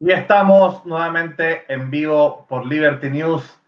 [0.00, 3.58] Y estamos nuevamente en vivo por Liberty News,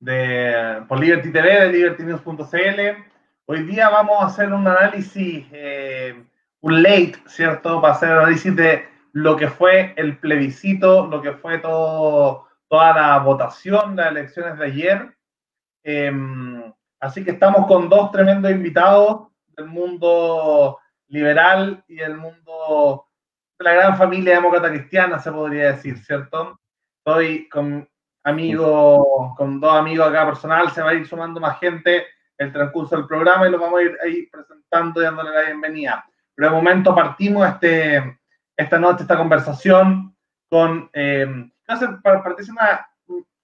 [0.00, 3.04] de, por Liberty TV de libertynews.cl.
[3.44, 6.24] Hoy día vamos a hacer un análisis, eh,
[6.60, 7.80] un late, ¿cierto?
[7.80, 13.18] Para hacer análisis de lo que fue el plebiscito, lo que fue todo, toda la
[13.20, 15.16] votación las elecciones de ayer.
[15.84, 16.64] Em,
[16.98, 23.05] así que estamos con dos tremendos invitados del mundo liberal y del mundo
[23.58, 26.60] la gran familia demócrata cristiana, se podría decir, ¿cierto?
[26.98, 27.88] Estoy con
[28.24, 32.04] amigos, con dos amigos acá personal, se va a ir sumando más gente
[32.38, 36.04] el transcurso del programa y lo vamos a ir ahí presentando y dándole la bienvenida.
[36.34, 38.18] Pero de momento partimos este,
[38.56, 40.14] esta noche, esta conversación
[40.50, 41.50] con, eh,
[42.02, 42.88] para una,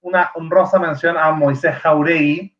[0.01, 2.55] una honrosa mención a Moisés Jauregui,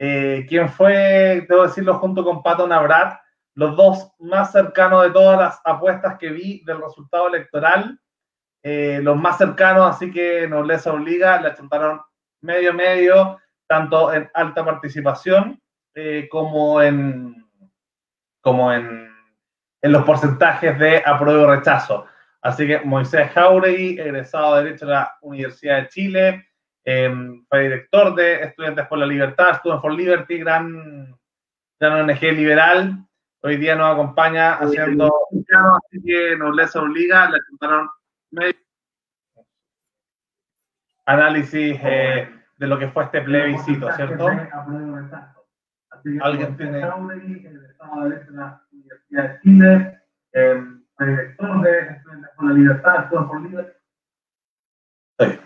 [0.00, 3.20] eh, quien fue, debo decirlo, junto con Pato Navrat,
[3.58, 7.98] los dos más cercanos de todas las apuestas que vi del resultado electoral,
[8.62, 12.00] eh, los más cercanos, así que no les obliga, le achuntaron
[12.40, 15.60] medio medio, tanto en alta participación
[15.92, 17.44] eh, como en
[18.40, 19.12] como en,
[19.82, 22.06] en, los porcentajes de apruebo y rechazo.
[22.40, 26.48] Así que Moisés Jauregui, egresado de Derecho de la Universidad de Chile,
[26.84, 27.12] eh,
[27.48, 31.18] fue director de Estudiantes por la Libertad, Students for Liberty, gran,
[31.80, 33.07] gran ONG liberal,
[33.42, 35.10] hoy día nos acompaña haciendo
[35.76, 37.88] así que nos les obliga, le contaron
[41.06, 42.28] análisis eh,
[42.58, 44.28] de lo que fue este plebiscito, ¿cierto?
[46.20, 46.84] Alguien tiene.
[47.90, 48.60] Universidad
[49.08, 50.02] de Chile,
[50.98, 53.72] director de Estudiantes por la Libertad, por Libertad.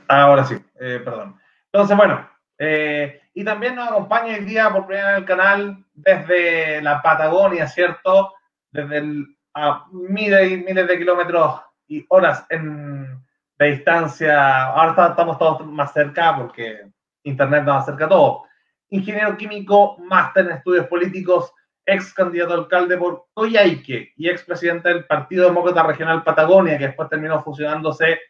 [0.09, 1.39] Ahora sí, eh, perdón.
[1.67, 5.85] Entonces, bueno, eh, y también nos acompaña hoy día por primera vez en el canal
[5.95, 8.35] desde la Patagonia, ¿cierto?
[8.71, 13.23] Desde el, a miles y miles de kilómetros y horas en,
[13.59, 14.67] de distancia.
[14.67, 16.87] Ahora estamos todos más cerca porque
[17.25, 18.45] Internet nos acerca a todo.
[18.91, 21.53] Ingeniero químico, máster en estudios políticos,
[21.87, 27.09] ex candidato alcalde por Coyhaique y ex presidente del Partido Demócrata Regional Patagonia, que después
[27.09, 28.21] terminó fusionándose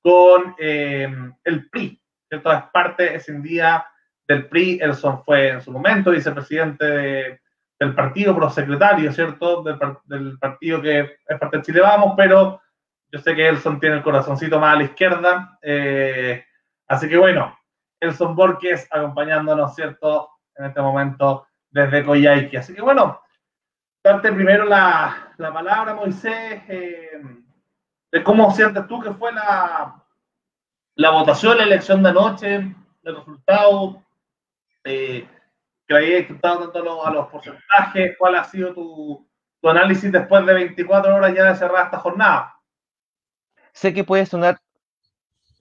[0.00, 1.12] con eh,
[1.44, 2.01] el PRI,
[2.32, 2.50] ¿cierto?
[2.50, 3.86] Es parte escindida
[4.26, 7.38] del PRI, Elson fue en su momento vicepresidente
[7.78, 9.62] del partido, prosecretario, ¿cierto?
[9.62, 12.62] Del, partido que es parte de Chile Vamos, pero
[13.10, 15.58] yo sé que Elson tiene el corazoncito más a la izquierda.
[15.60, 16.42] Eh,
[16.88, 17.54] así que bueno,
[18.00, 20.30] Elson Borges acompañándonos, ¿cierto?
[20.56, 22.56] En este momento desde Coyhaique.
[22.56, 23.20] Así que bueno,
[24.02, 27.20] darte primero la, la palabra, Moisés, eh,
[28.10, 30.01] de cómo sientes tú que fue la,
[30.94, 34.02] la votación, la elección de anoche, el resultado,
[34.84, 35.26] eh,
[35.86, 39.28] que hayas disfrutado tanto a los, porcentajes, cuál ha sido tu,
[39.60, 42.54] tu, análisis después de 24 horas ya de cerrar esta jornada.
[43.72, 44.58] Sé que puede sonar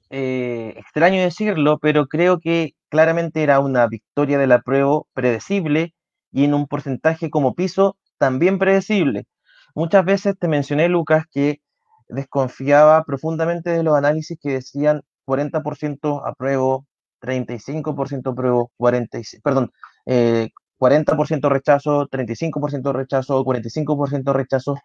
[0.09, 5.93] eh, extraño decirlo, pero creo que claramente era una victoria de la prueba predecible
[6.31, 9.25] y en un porcentaje como piso también predecible.
[9.73, 11.61] Muchas veces te mencioné, Lucas, que
[12.09, 16.85] desconfiaba profundamente de los análisis que decían 40% apruebo,
[17.21, 19.71] 35% apruebo, 46, perdón,
[20.05, 24.75] 40% eh, rechazo, 35% rechazo, 45% rechazo,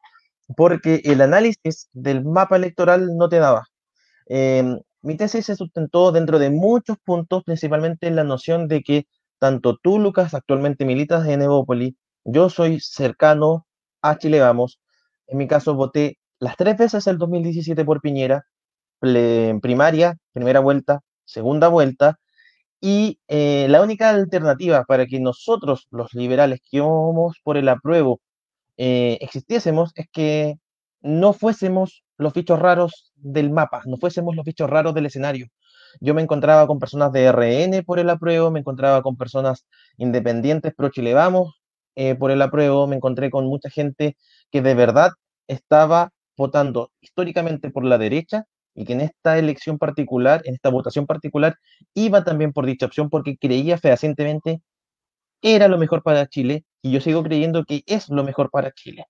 [0.57, 3.65] porque el análisis del mapa electoral no te daba.
[4.27, 9.07] Em, mi tesis se sustentó dentro de muchos puntos, principalmente en la noción de que
[9.39, 13.67] tanto tú, Lucas, actualmente militas en Evópoli, yo soy cercano
[14.03, 14.81] a Chile Vamos.
[15.29, 18.47] En mi caso, voté las tres veces el 2017 por Piñera,
[19.01, 22.19] primaria, primera vuelta, segunda vuelta,
[22.81, 28.21] y eh, la única alternativa para que nosotros, los liberales que íbamos por el apruebo,
[28.77, 30.57] eh, existiésemos es que
[31.01, 35.49] no fuésemos los bichos raros del mapa, no fuésemos los bichos raros del escenario.
[36.01, 40.75] Yo me encontraba con personas de RN por el apruebo, me encontraba con personas independientes
[40.75, 41.55] pro Chile Vamos
[41.95, 44.17] eh, por el apruebo, me encontré con mucha gente
[44.51, 45.13] que de verdad
[45.49, 48.47] estaba votando históricamente por la derecha
[48.77, 51.57] y que en esta elección particular, en esta votación particular,
[51.95, 54.61] iba también por dicha opción porque creía fehacientemente
[55.43, 59.07] era lo mejor para Chile y yo sigo creyendo que es lo mejor para Chile.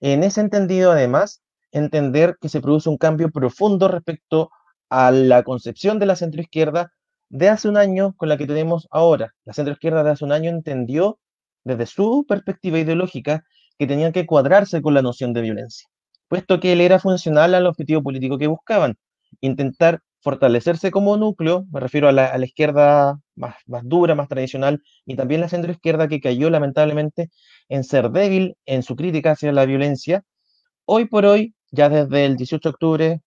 [0.00, 1.42] En ese entendido, además,
[1.72, 4.50] entender que se produce un cambio profundo respecto
[4.88, 6.92] a la concepción de la centroizquierda
[7.28, 9.34] de hace un año con la que tenemos ahora.
[9.44, 11.18] La centroizquierda de hace un año entendió
[11.64, 13.44] desde su perspectiva ideológica
[13.78, 15.88] que tenía que cuadrarse con la noción de violencia
[16.28, 18.96] puesto que él era funcional al objetivo político que buscaban,
[19.40, 25.14] intentar fortalecerse como núcleo, me refiero a la, izquierda más, más, dura, más tradicional, y
[25.14, 27.30] también la centroizquierda que cayó lamentablemente
[27.68, 30.24] en ser débil en su crítica hacia la violencia.
[30.84, 33.20] Hoy por hoy, ya desde el 18 de octubre,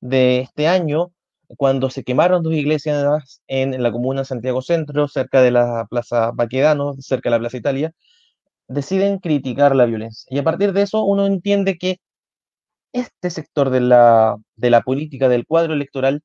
[0.00, 1.12] de este año,
[1.56, 6.94] cuando se quemaron dos iglesias en la comuna Santiago Centro, cerca de la Plaza Baquedano,
[7.00, 7.92] cerca de la Plaza Italia,
[8.68, 10.26] deciden criticar la violencia.
[10.30, 11.98] Y a partir de eso uno entiende que
[12.92, 16.22] este sector de la, de la política, del cuadro electoral,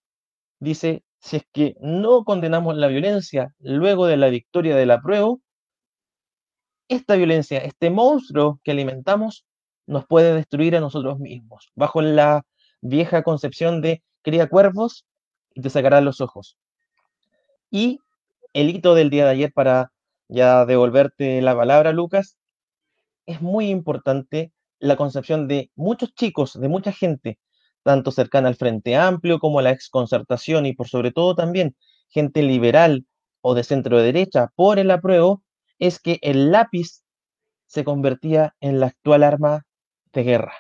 [0.59, 5.41] dice, si es que no condenamos la violencia luego de la victoria del apruebo,
[6.87, 9.45] esta violencia, este monstruo que alimentamos,
[9.87, 12.43] nos puede destruir a nosotros mismos, bajo la
[12.81, 15.05] vieja concepción de cría cuervos
[15.53, 16.57] y te sacará los ojos.
[17.71, 17.99] Y
[18.53, 19.91] el hito del día de ayer, para
[20.27, 22.37] ya devolverte la palabra, Lucas,
[23.25, 27.39] es muy importante la concepción de muchos chicos, de mucha gente,
[27.83, 31.75] tanto cercana al Frente Amplio como a la exconcertación y por sobre todo también
[32.09, 33.05] gente liberal
[33.41, 35.43] o de centro derecha por el apruebo,
[35.79, 37.03] es que el lápiz
[37.67, 39.65] se convertía en la actual arma
[40.13, 40.53] de guerra.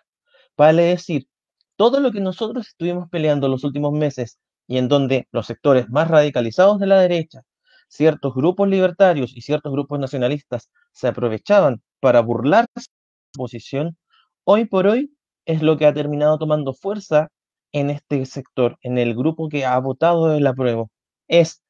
[0.57, 1.27] Vale decir,
[1.75, 6.07] todo lo que nosotros estuvimos peleando los últimos meses y en donde los sectores más
[6.09, 7.41] radicalizados de la derecha,
[7.87, 12.87] ciertos grupos libertarios y ciertos grupos nacionalistas se aprovechaban para burlar su
[13.33, 13.97] posición,
[14.45, 15.11] hoy por hoy
[15.45, 17.29] es lo que ha terminado tomando fuerza
[17.73, 20.89] en este sector, en el grupo que ha votado el apruebo.
[21.27, 21.61] Es,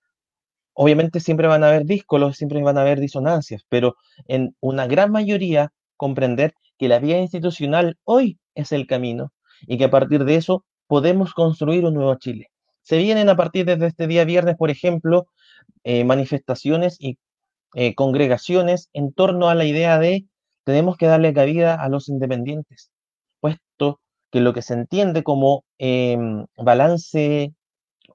[0.73, 3.95] obviamente siempre van a haber díscolos, siempre van a haber disonancias, pero
[4.27, 9.31] en una gran mayoría comprender que la vía institucional hoy es el camino
[9.61, 12.47] y que a partir de eso podemos construir un nuevo Chile.
[12.81, 15.27] Se vienen a partir de este día viernes, por ejemplo,
[15.83, 17.17] eh, manifestaciones y
[17.73, 20.25] eh, congregaciones en torno a la idea de
[20.65, 22.91] tenemos que darle cabida a los independientes,
[23.39, 24.01] puesto
[24.31, 27.53] que lo que se entiende como em, balance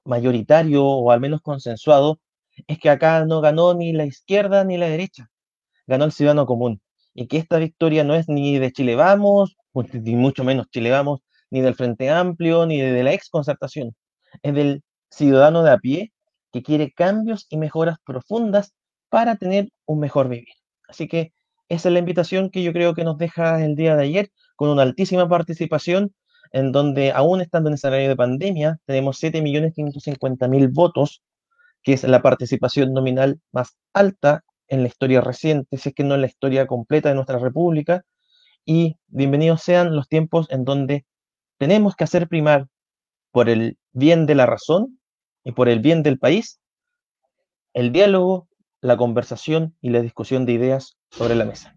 [0.05, 2.19] mayoritario o al menos consensuado
[2.67, 5.29] es que acá no ganó ni la izquierda ni la derecha,
[5.87, 6.81] ganó el ciudadano común
[7.13, 11.21] y que esta victoria no es ni de Chile Vamos, ni mucho menos Chile Vamos,
[11.49, 13.95] ni del Frente Amplio, ni de la ex concertación,
[14.43, 16.13] es del ciudadano de a pie
[16.51, 18.73] que quiere cambios y mejoras profundas
[19.09, 20.53] para tener un mejor vivir.
[20.87, 21.33] Así que
[21.73, 24.69] esa es la invitación que yo creo que nos deja el día de ayer, con
[24.69, 26.13] una altísima participación,
[26.51, 31.23] en donde aún estando en escenario de pandemia, tenemos 7.550.000 votos,
[31.81, 36.15] que es la participación nominal más alta en la historia reciente, si es que no
[36.15, 38.03] en la historia completa de nuestra república,
[38.65, 41.05] y bienvenidos sean los tiempos en donde
[41.57, 42.67] tenemos que hacer primar
[43.31, 44.99] por el bien de la razón
[45.43, 46.59] y por el bien del país
[47.73, 48.49] el diálogo,
[48.81, 51.75] la conversación y la discusión de ideas sobre la mesa.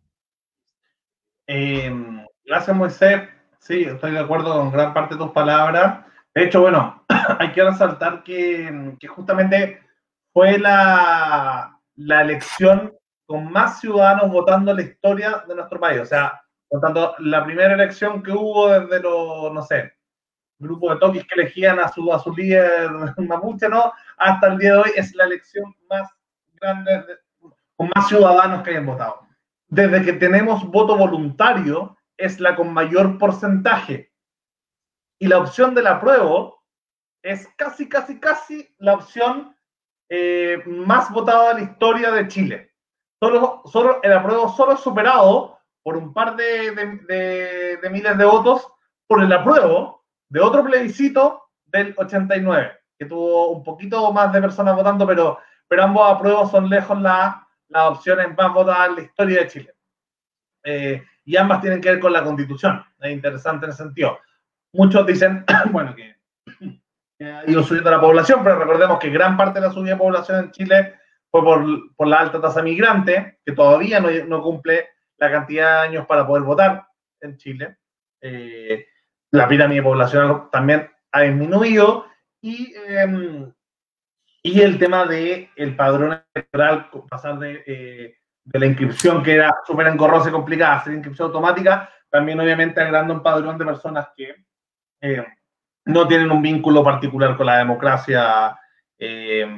[1.46, 3.28] Em, gracias, Moisés.
[3.58, 6.06] Sí, estoy de acuerdo con gran parte de tus palabras.
[6.34, 7.04] De hecho, bueno,
[7.38, 9.82] hay que resaltar que, que justamente
[10.32, 12.94] fue la, la elección
[13.26, 16.00] con más ciudadanos votando en la historia de nuestro país.
[16.00, 19.92] O sea, por tanto, la primera elección que hubo desde los, no sé,
[20.58, 23.92] grupos de toquis que elegían a su, a su líder mapuche, ¿no?
[24.16, 26.10] Hasta el día de hoy es la elección más
[26.60, 27.04] grande,
[27.76, 29.26] con más ciudadanos que hayan votado.
[29.68, 34.12] Desde que tenemos voto voluntario, es la con mayor porcentaje.
[35.18, 36.62] Y la opción del apruebo
[37.22, 39.56] es casi, casi, casi la opción
[40.08, 42.72] eh, más votada de la historia de Chile.
[43.20, 46.70] Solo, solo, el apruebo solo es superado por un par de,
[47.80, 48.66] de, miles de votos
[49.06, 54.76] por el apruebo de otro plebiscito del 89, que tuvo un poquito más de personas
[54.76, 55.38] votando, pero,
[55.68, 56.98] pero ambos apruebos son lejos
[57.74, 59.74] las opciones más votadas en la historia de Chile.
[60.62, 62.84] Eh, y ambas tienen que ver con la constitución.
[63.00, 64.18] Es interesante en ese sentido.
[64.72, 69.66] Muchos dicen, bueno, que ha ido subiendo la población, pero recordemos que gran parte de
[69.66, 70.94] la subida de población en Chile
[71.30, 76.24] fue por, la alta tasa migrante, que todavía no, cumple la cantidad de años para
[76.26, 76.86] poder votar
[77.20, 77.78] en Chile.
[78.20, 78.86] Eh,
[79.32, 82.06] la pirámide poblacional también ha disminuido
[82.40, 83.52] y, em,
[84.46, 89.56] y el tema del el padrón electoral, pasar de, eh, de la inscripción que era
[89.66, 94.08] súper engorrosa y complicada a ser inscripción automática, también obviamente agregando un padrón de personas
[94.14, 94.44] que
[95.00, 95.26] eh,
[95.86, 98.54] no tienen un vínculo particular con la democracia
[98.98, 99.48] eh,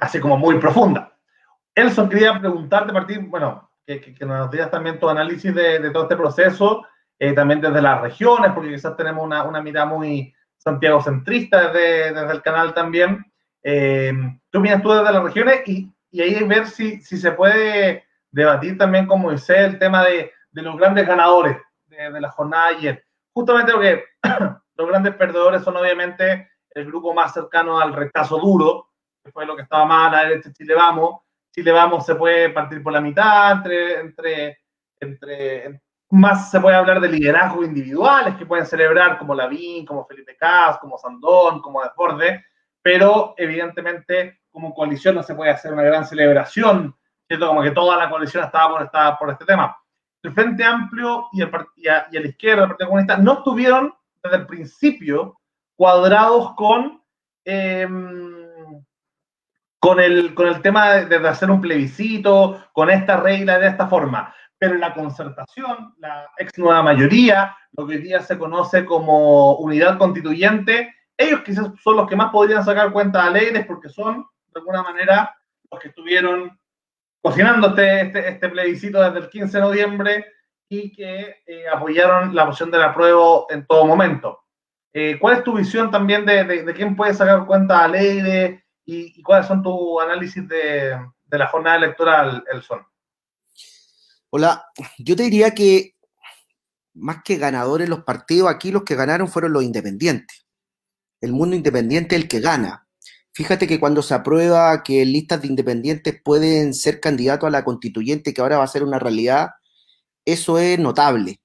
[0.00, 1.12] así como muy profunda.
[1.74, 6.86] Elson, quería preguntarte, partir, bueno, que, nos digas también tu análisis de, todo este proceso,
[7.34, 10.34] también desde las regiones, porque quizás tenemos una, una mirada muy
[10.66, 13.24] Santiago centrista desde, desde el canal también.
[13.62, 15.62] ¿Qué opinas tú desde las regiones?
[15.66, 20.32] Y, y ahí ver si, si se puede debatir también, como dice, el tema de,
[20.50, 21.56] de los grandes ganadores
[21.86, 23.06] de, de la jornada de ayer
[23.36, 24.04] justamente porque
[24.76, 28.88] los grandes perdedores son obviamente el grupo más cercano al rechazo duro,
[29.22, 31.20] que fue lo que estaba mal a la derecha Chile Vamos.
[31.52, 34.58] Chile Vamos se puede partir por la mitad entre, entre,
[35.00, 40.36] entre, más se puede hablar de liderazgos individuales que pueden celebrar como Lavín, como Felipe
[40.36, 42.44] Cas, como Sandón, como Desborde,
[42.80, 46.94] pero evidentemente como coalición no se puede hacer una gran celebración,
[47.26, 47.48] ¿cierto?
[47.48, 49.76] Como que toda la coalición estaba por, por este tema.
[50.22, 54.46] El Frente Amplio y, el, y, la izquierda, el Partido Comunista, no estuvieron desde el
[54.46, 55.38] principio
[55.74, 57.02] cuadrados con,
[57.44, 57.86] eh,
[59.78, 63.88] con, el, con el tema de, de, hacer un plebiscito, con esta regla de esta
[63.88, 69.56] forma pero la concertación, la ex nueva mayoría, lo que hoy día se conoce como
[69.56, 74.60] unidad constituyente, ellos quizás son los que más podrían sacar cuentas alegres porque son, de
[74.60, 75.34] alguna manera,
[75.70, 76.58] los que estuvieron
[77.22, 80.26] cocinando este, este, plebiscito desde el 15 de noviembre
[80.68, 84.44] y que eh, apoyaron la moción del apruebo en todo momento.
[84.92, 89.22] Eh, ¿Cuál es tu visión también de, de, quién puede sacar cuentas alegres y, y,
[89.22, 92.86] cuáles son tus análisis de, de la jornada electoral, Elson?
[94.38, 94.66] Hola,
[94.98, 95.94] yo te diría que
[96.92, 100.44] más que ganadores los partidos, aquí los que ganaron fueron los independientes.
[101.22, 102.86] El mundo independiente es el que gana.
[103.32, 108.34] Fíjate que cuando se aprueba que listas de independientes pueden ser candidatos a la constituyente,
[108.34, 109.52] que ahora va a ser una realidad,
[110.26, 111.40] eso es notable.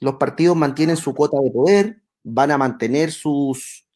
[0.00, 3.86] Los partidos mantienen su cuota de poder, van a mantener sus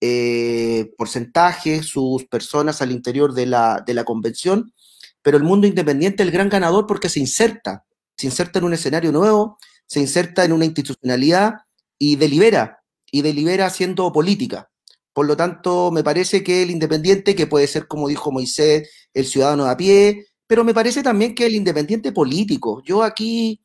[0.00, 4.72] eh, porcentajes, sus personas al interior de la, de la convención,
[5.20, 7.84] pero el mundo independiente es el gran ganador porque se inserta
[8.20, 11.54] se inserta en un escenario nuevo, se inserta en una institucionalidad
[11.98, 14.70] y delibera, y delibera haciendo política.
[15.14, 19.24] Por lo tanto, me parece que el independiente, que puede ser, como dijo Moisés, el
[19.24, 22.82] ciudadano a pie, pero me parece también que el independiente político.
[22.84, 23.62] Yo aquí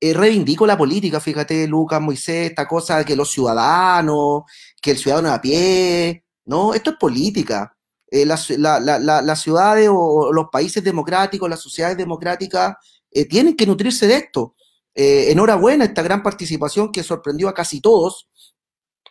[0.00, 4.42] eh, reivindico la política, fíjate, Lucas, Moisés, esta cosa de que los ciudadanos,
[4.80, 7.76] que el ciudadano a pie, no, esto es política.
[8.10, 12.74] Eh, las la, ciudades o los países democráticos, las sociedades democráticas
[13.12, 14.54] eh, tienen que nutrirse de esto.
[14.94, 18.28] Eh, enhorabuena esta gran participación que sorprendió a casi todos.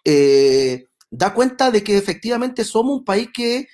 [0.03, 3.67] Eh, da cuenta de que efectivamente somos un país que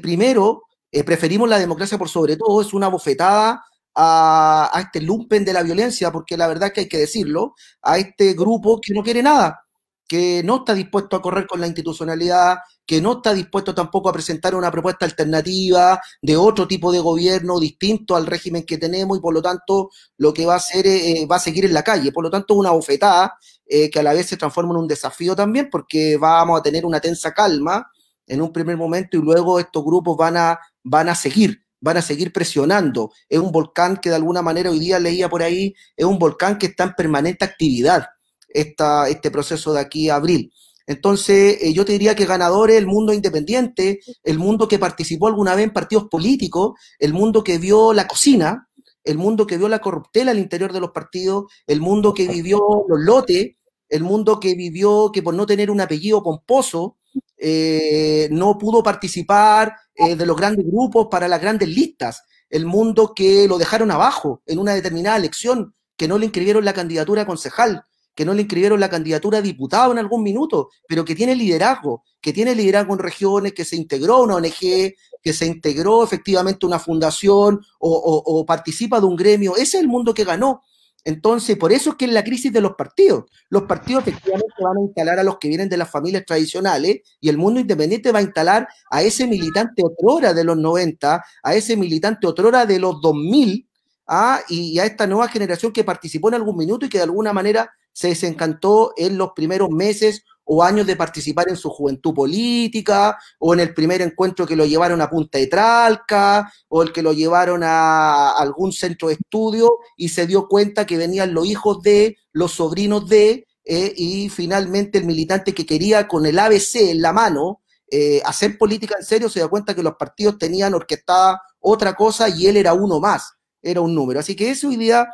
[0.00, 0.64] primero
[1.06, 5.62] preferimos la democracia por sobre todo, es una bofetada a, a, este lumpen de la
[5.62, 9.64] violencia, porque la verdad que hay que decirlo, a este grupo que no quiere nada,
[10.06, 14.12] que no está dispuesto a correr con la institucionalidad, que no está dispuesto tampoco a
[14.12, 19.20] presentar una propuesta alternativa de otro tipo de gobierno distinto al régimen que tenemos y
[19.20, 22.12] por lo tanto lo que va a hacer eh, va a seguir en la calle.
[22.12, 23.34] Por lo tanto, una bofetada
[23.66, 26.84] eh, que a la vez se transforma en un desafío también porque vamos a tener
[26.84, 27.86] una tensa calma
[28.26, 32.02] en un primer momento y luego estos grupos van a, van a seguir van a
[32.02, 33.10] seguir presionando.
[33.28, 36.56] Es un volcán que de alguna manera hoy día leía por ahí, es un volcán
[36.56, 38.06] que está en permanente actividad
[38.48, 40.52] esta, este proceso de aquí a abril.
[40.86, 45.28] Entonces, eh, yo te diría que ganador es el mundo independiente, el mundo que participó
[45.28, 48.68] alguna vez en partidos políticos, el mundo que vio la cocina,
[49.04, 52.60] el mundo que vio la corruptela al interior de los partidos, el mundo que vivió
[52.88, 53.56] los lotes,
[53.88, 56.96] el mundo que vivió que por no tener un apellido pomposo,
[57.36, 63.12] eh, no pudo participar eh, de los grandes grupos para las grandes listas, el mundo
[63.14, 67.26] que lo dejaron abajo en una determinada elección, que no le inscribieron la candidatura a
[67.26, 71.34] concejal, que no le inscribieron la candidatura a diputado en algún minuto, pero que tiene
[71.34, 76.66] liderazgo, que tiene liderazgo en regiones, que se integró una ONG, que se integró efectivamente
[76.66, 79.54] una fundación o, o, o participa de un gremio.
[79.54, 80.62] Ese es el mundo que ganó.
[81.04, 83.24] Entonces, por eso es que es la crisis de los partidos.
[83.48, 87.28] Los partidos efectivamente van a instalar a los que vienen de las familias tradicionales y
[87.28, 91.76] el mundo independiente va a instalar a ese militante otrora de los 90, a ese
[91.76, 93.68] militante otrora de los 2000,
[94.06, 94.40] ¿ah?
[94.48, 97.72] y a esta nueva generación que participó en algún minuto y que de alguna manera
[97.92, 103.54] se desencantó en los primeros meses o años de participar en su juventud política, o
[103.54, 107.12] en el primer encuentro que lo llevaron a Punta de Tralca, o el que lo
[107.12, 112.16] llevaron a algún centro de estudio y se dio cuenta que venían los hijos de,
[112.32, 117.12] los sobrinos de, eh, y finalmente el militante que quería con el ABC en la
[117.12, 117.60] mano
[117.94, 122.26] eh, hacer política en serio se dio cuenta que los partidos tenían orquestada otra cosa
[122.28, 124.18] y él era uno más, era un número.
[124.18, 125.06] Así que ese hoy día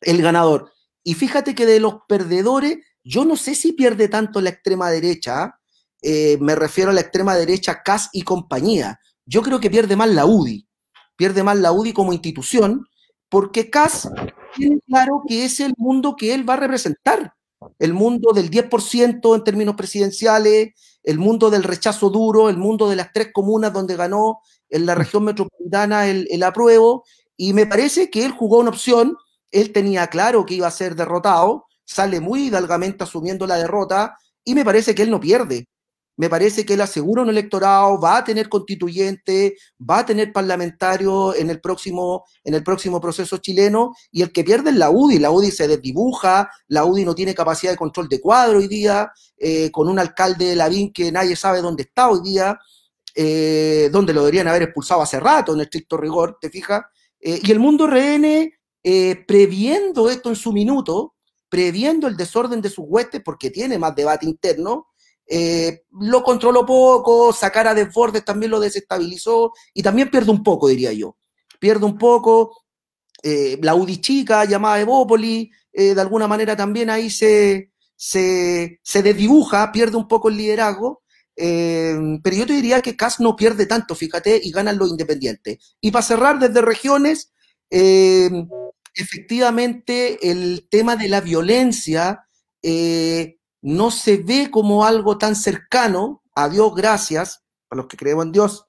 [0.00, 0.73] el ganador.
[1.04, 5.60] Y fíjate que de los perdedores, yo no sé si pierde tanto la extrema derecha,
[6.02, 8.98] eh, me refiero a la extrema derecha CAS y compañía.
[9.26, 10.66] Yo creo que pierde más la UDI,
[11.14, 12.86] pierde más la UDI como institución,
[13.28, 14.10] porque CAS
[14.56, 17.34] tiene claro que es el mundo que él va a representar,
[17.78, 22.96] el mundo del 10% en términos presidenciales, el mundo del rechazo duro, el mundo de
[22.96, 27.04] las tres comunas donde ganó en la región metropolitana el, el apruebo,
[27.36, 29.16] y me parece que él jugó una opción
[29.54, 34.54] él tenía claro que iba a ser derrotado, sale muy hidalgamente asumiendo la derrota y
[34.54, 35.68] me parece que él no pierde.
[36.16, 41.34] me parece que él asegura un electorado, va a tener constituyente, va a tener parlamentario
[41.34, 45.18] en el próximo, en el próximo proceso chileno, y el que pierde es la UDI,
[45.18, 49.10] la UDI se desdibuja, la UDI no tiene capacidad de control de cuadro hoy día,
[49.36, 52.60] eh, con un alcalde de Lavín que nadie sabe dónde está hoy día,
[53.12, 56.82] eh, donde lo deberían haber expulsado hace rato, en estricto rigor, ¿te fijas?
[57.20, 57.88] Eh, y el mundo
[58.84, 61.14] RN, previendo esto en su minuto,
[61.48, 64.88] previendo el desorden de sus huestes, porque tiene más debate interno,
[65.26, 70.68] eh, lo controló poco, sacar a Desbordes también lo desestabilizó y también pierde un poco,
[70.68, 71.16] diría yo.
[71.58, 72.64] Pierde un poco.
[73.22, 79.02] Eh, la UDI chica, llamada Evópoli, eh, de alguna manera también ahí se, se, se,
[79.02, 81.02] desdibuja, pierde un poco el liderazgo.
[81.36, 85.76] pero yo te diría que CAS no pierde tanto, fíjate, y ganan los independientes.
[85.80, 87.32] Y para cerrar desde regiones,
[88.94, 92.26] efectivamente el tema de la violencia
[93.64, 98.32] no se ve como algo tan cercano, a Dios gracias, para los que creemos en
[98.32, 98.66] Dios,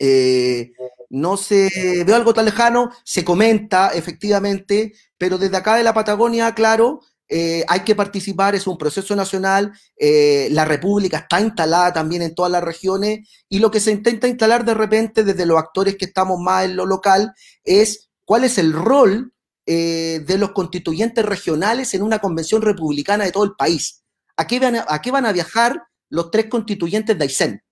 [0.00, 0.72] eh,
[1.10, 6.54] no se ve algo tan lejano, se comenta efectivamente, pero desde acá de la Patagonia,
[6.54, 12.22] claro, eh, hay que participar, es un proceso nacional, eh, la República está instalada también
[12.22, 15.96] en todas las regiones y lo que se intenta instalar de repente desde los actores
[15.96, 17.32] que estamos más en lo local
[17.62, 19.34] es cuál es el rol
[19.66, 24.04] de los constituyentes regionales en una convención republicana de todo el país.
[24.36, 27.62] ¿A qué, van a, van a viajar los tres constituyentes de Aysén?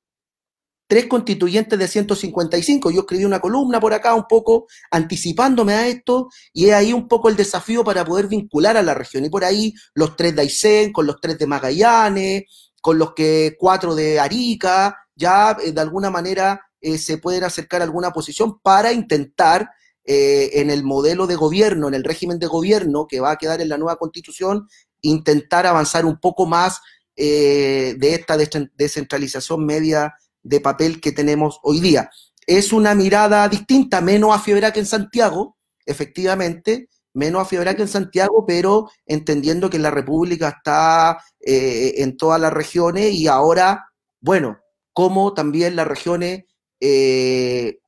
[0.88, 2.90] Tres constituyentes de 155.
[2.90, 7.06] Yo escribí una columna por acá un poco anticipándome a esto y es ahí un
[7.06, 9.24] poco el desafío para poder vincular a la región.
[9.26, 13.54] Y por ahí los tres de Aysén, con los tres de Magallanes, con los que
[13.56, 18.58] cuatro de Arica, ya eh, de alguna manera eh, se pueden acercar a alguna posición
[18.58, 19.70] para intentar
[20.10, 23.60] eh, en el modelo de gobierno, en el régimen de gobierno que va a quedar
[23.60, 24.66] en la nueva constitución,
[25.02, 26.80] intentar avanzar un poco más
[27.14, 32.08] eh, de esta descentralización media de papel que tenemos hoy día.
[32.46, 38.46] Es una mirada distinta, menos a que en Santiago, efectivamente, menos a que en Santiago,
[38.46, 43.90] pero entendiendo que la República está eh, en todas las regiones y ahora,
[44.22, 44.58] bueno,
[44.94, 46.44] como también las regiones
[46.80, 47.78] eh,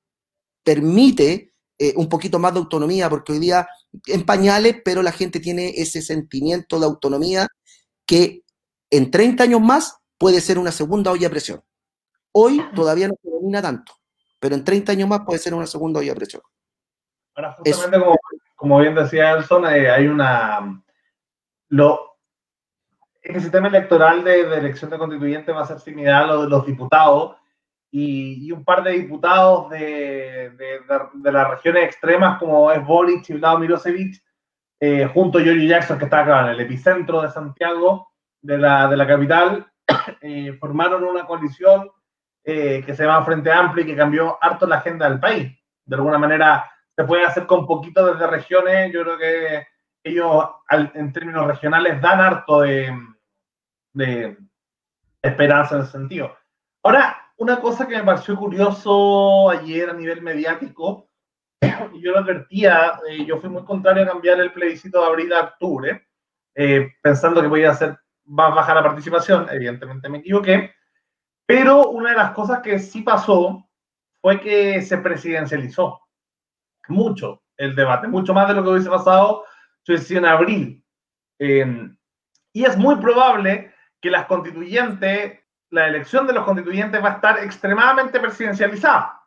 [0.62, 1.49] permite
[1.96, 3.66] un poquito más de autonomía, porque hoy día
[4.06, 7.48] en pañales, pero la gente tiene ese sentimiento de autonomía
[8.06, 8.42] que
[8.90, 11.62] en 30 años más puede ser una segunda olla a presión.
[12.32, 13.92] Hoy todavía no se domina tanto,
[14.38, 16.42] pero en 30 años más puede ser una segunda olla a presión.
[17.34, 18.06] Ahora, justamente
[18.56, 20.82] como, bien decía Elson, eh, hay una...
[21.68, 22.18] Lo,
[23.22, 26.48] el sistema electoral de, de, elección de constituyente va a ser similar a lo de
[26.48, 27.36] los diputados,
[27.90, 33.58] y, un par de diputados de, de, las regiones extremas como es Boric y Vlado
[33.58, 34.22] Mirosevic,
[34.78, 38.96] eh, junto a Giorgio Jackson, que está en el epicentro de Santiago, de la, de
[38.96, 39.66] la capital,
[40.20, 41.90] eh, formaron una coalición
[42.44, 45.52] eh, que se llama Frente Amplio y que cambió harto la agenda del país.
[45.84, 49.66] De alguna manera se puede hacer con poquito desde regiones, yo creo que
[50.02, 50.48] ellos
[50.94, 52.90] en términos regionales dan harto de,
[53.92, 54.36] de
[55.22, 56.34] esperanza en ese sentido.
[56.82, 61.08] Ahora, una cosa que me pareció curioso ayer a nivel mediático,
[61.94, 65.32] y yo lo advertía, eh, yo fui muy contrario a cambiar el plebiscito de abril
[65.32, 66.06] a octubre,
[66.54, 70.74] eh, pensando que podía hacer más baja la participación, evidentemente me equivoqué,
[71.46, 73.66] pero una de las cosas que sí pasó
[74.20, 75.98] fue que se presidencializó
[76.88, 79.44] mucho el debate, mucho más de lo que hubiese pasado
[79.86, 80.84] si en abril.
[81.38, 81.90] Eh,
[82.52, 87.38] y es muy probable que las constituyentes la elección de los constituyentes va a estar
[87.38, 89.20] extremadamente presidencializada,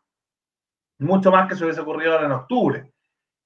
[0.99, 2.91] mucho más que se hubiese ocurrido ahora en octubre.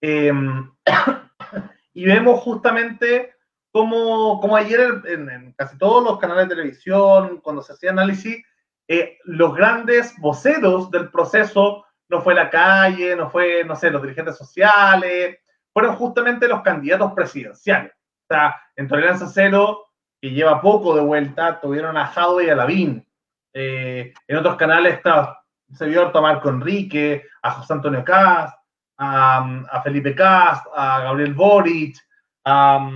[0.02, 0.72] Em,
[1.94, 3.36] y vemos justamente
[3.72, 8.44] como, como ayer en, casi todos los canales de televisión, cuando se hacía análisis,
[8.88, 14.02] eh, los grandes voceros del proceso no fue la calle, no fue, no sé, los
[14.02, 15.38] dirigentes sociales,
[15.74, 17.92] fueron justamente los candidatos presidenciales.
[17.92, 19.87] O sea, en Tolerancia Cero
[20.22, 23.06] que lleva poco de vuelta, tuvieron a Jaude y a Lavín.
[23.54, 25.42] Eh, en otros canales está,
[25.74, 28.58] se vio a Marco Enrique, a José Antonio Cast,
[28.98, 31.98] a, Felipe Cast, a Gabriel Boric,
[32.46, 32.90] a,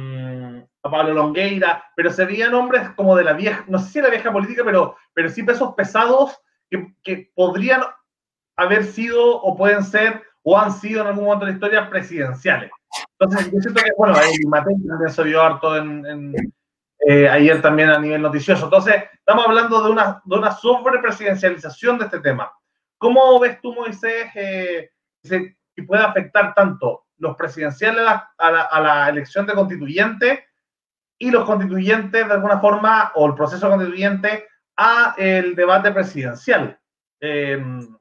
[0.81, 4.09] Pablo Longueira, pero se veían hombres como de la vieja, no sé si de la
[4.09, 7.81] vieja política, pero, pero sí pesos pesados que, que podrían
[8.55, 12.71] haber sido o pueden ser o han sido en algún momento de la historia presidenciales.
[13.19, 16.33] Entonces, yo siento que, bueno, ahí Matei también se vio harto en,
[17.07, 18.65] eh, ayer también a nivel noticioso.
[18.65, 22.51] Entonces, estamos hablando de una, de una sobrepresidencialización de este tema.
[22.97, 24.91] ¿Cómo ves tú, Moisés, eh,
[25.23, 28.01] que puede afectar tanto los presidenciales
[28.37, 30.45] a la, a la, elección de constituyente
[31.17, 36.79] y los constituyentes, de alguna forma, o el proceso constituyente a el debate presidencial.
[37.19, 37.95] Em,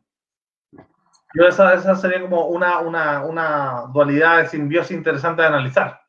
[1.35, 6.00] yo esa, esa, sería como una, una, una dualidad de simbiosis interesante de analizar.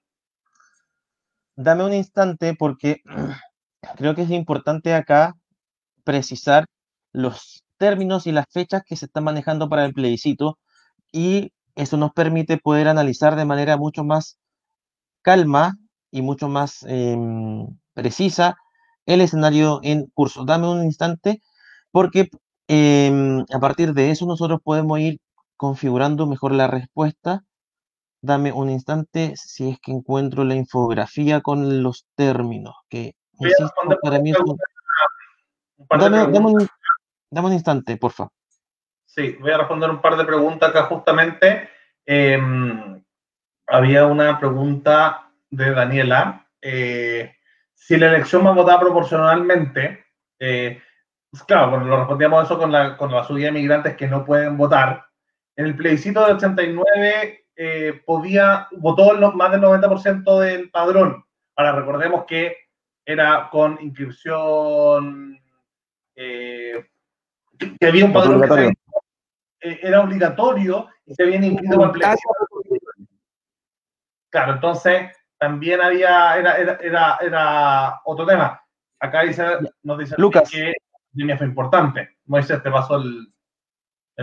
[1.56, 2.98] Dame un instante porque
[3.98, 5.36] creo que es importante acá
[6.04, 6.66] precisar
[7.14, 10.60] los términos y las fechas que se están manejando para el plebiscito
[11.12, 14.40] y eso nos permite poder analizar de manera mucho más
[15.24, 15.78] calma
[16.12, 18.58] y mucho más em, precisa
[19.06, 20.46] el escenario en curso.
[20.46, 21.42] Dame un instante
[21.92, 22.30] porque
[22.68, 25.20] em, a partir de eso nosotros podemos ir
[25.58, 27.44] configurando mejor la respuesta.
[28.22, 34.20] Dame un instante si es que encuentro la infografía con los términos, que insisto, para
[34.20, 34.58] mí es un...
[35.90, 36.68] Dame, un,
[37.32, 38.32] dame, un, instante, por favor.
[39.08, 41.70] Sí, voy a responder un par de preguntas acá justamente.
[42.06, 43.04] Em,
[43.68, 46.48] había una pregunta de Daniela.
[46.62, 47.36] Eh,
[47.74, 50.06] si la elección va a votar proporcionalmente,
[50.40, 50.80] eh,
[51.32, 54.58] pues claro, lo respondíamos eso con la, con la subida de migrantes que no pueden
[54.58, 55.06] votar.
[55.56, 61.24] En el plebiscito de 89 eh, podía, votó más del 90% del padrón.
[61.56, 62.56] Ahora recordemos que
[63.06, 65.40] era con inscripción,
[66.16, 66.86] que
[67.82, 72.34] había un padrón que era obligatorio y se habían inscrito con el plebiscito.
[74.30, 78.62] Claro, entonces también había, era, era, era, otro tema.
[79.00, 79.44] Acá dice,
[79.84, 80.50] nos dice Lucas.
[80.50, 80.74] que
[81.14, 82.18] línea fue importante.
[82.26, 83.34] Moisés, te pasó el,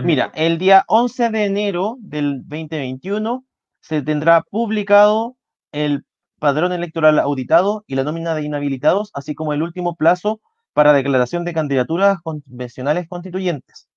[0.03, 3.43] Mira, el día 11 de enero del 2021
[3.81, 5.35] se tendrá publicado
[5.71, 6.05] el
[6.39, 10.41] padrón electoral auditado y la nómina de inhabilitados, así como el último plazo
[10.73, 13.87] para declaración de candidaturas convencionales constituyentes.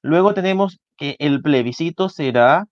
[0.00, 2.66] Luego tenemos que el plebiscito será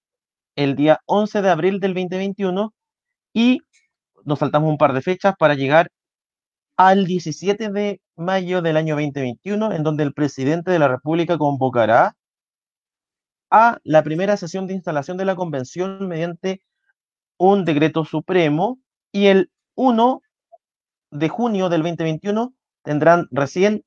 [0.56, 2.72] el día 11 de abril del 2021
[3.32, 3.60] y
[4.24, 5.90] nos faltamos un par de fechas para llegar
[6.76, 12.16] al 17 de mayo del año 2021, en donde el presidente de la República convocará
[13.50, 16.62] a la primera sesión de instalación de la convención mediante
[17.36, 18.78] un decreto supremo
[19.12, 20.22] y el 1
[21.10, 23.84] de junio del 2021 tendrán recién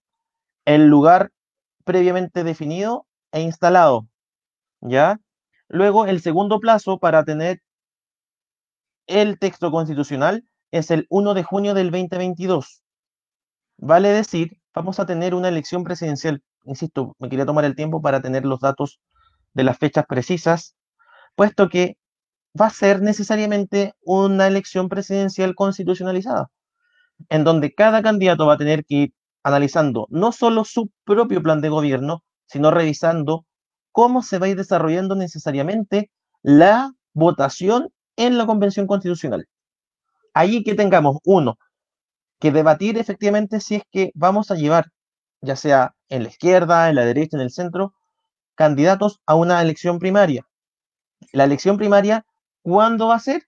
[0.65, 1.31] el lugar
[1.85, 4.07] previamente definido e instalado.
[4.81, 5.19] ¿Ya?
[5.67, 7.61] Luego, el segundo plazo para tener
[9.07, 12.83] el texto constitucional es el 1 de junio del 2022.
[13.77, 16.41] Vale decir, vamos a tener una elección presidencial.
[16.65, 18.99] Insisto, me quería tomar el tiempo para tener los datos
[19.53, 20.75] de las fechas precisas,
[21.35, 21.97] puesto que
[22.59, 26.49] va a ser necesariamente una elección presidencial constitucionalizada,
[27.29, 29.13] en donde cada candidato va a tener que ir
[29.43, 33.45] analizando no solo su propio plan de gobierno, sino revisando
[33.91, 36.09] cómo se va a ir desarrollando necesariamente
[36.41, 39.47] la votación en la Convención Constitucional.
[40.33, 41.57] Allí que tengamos, uno,
[42.39, 44.87] que debatir efectivamente si es que vamos a llevar,
[45.41, 47.93] ya sea en la izquierda, en la derecha, en el centro,
[48.55, 50.45] candidatos a una elección primaria.
[51.31, 52.25] La elección primaria,
[52.61, 53.43] ¿cuándo va a ser?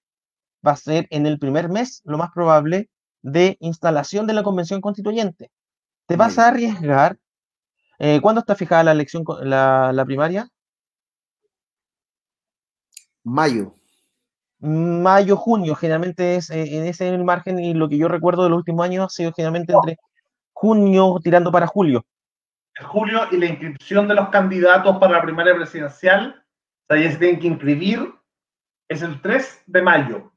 [0.66, 2.90] Va a ser en el primer mes, lo más probable,
[3.22, 5.52] de instalación de la Convención Constituyente.
[6.08, 7.18] ¿Te vas a arriesgar?
[8.00, 10.50] Eh, ¿Cuándo está fijada la elección, la, la primaria?
[13.24, 13.76] Mayo
[14.60, 18.58] mayo, junio, generalmente es eh, en ese margen y lo que yo recuerdo de los
[18.58, 19.98] últimos años ha sido generalmente entre
[20.54, 22.06] junio tirando para julio.
[22.84, 26.44] Julio y la inscripción de los candidatos para la primaria presidencial,
[26.88, 28.14] o sea, ya se tienen que inscribir,
[28.88, 30.32] es el 3 de mayo.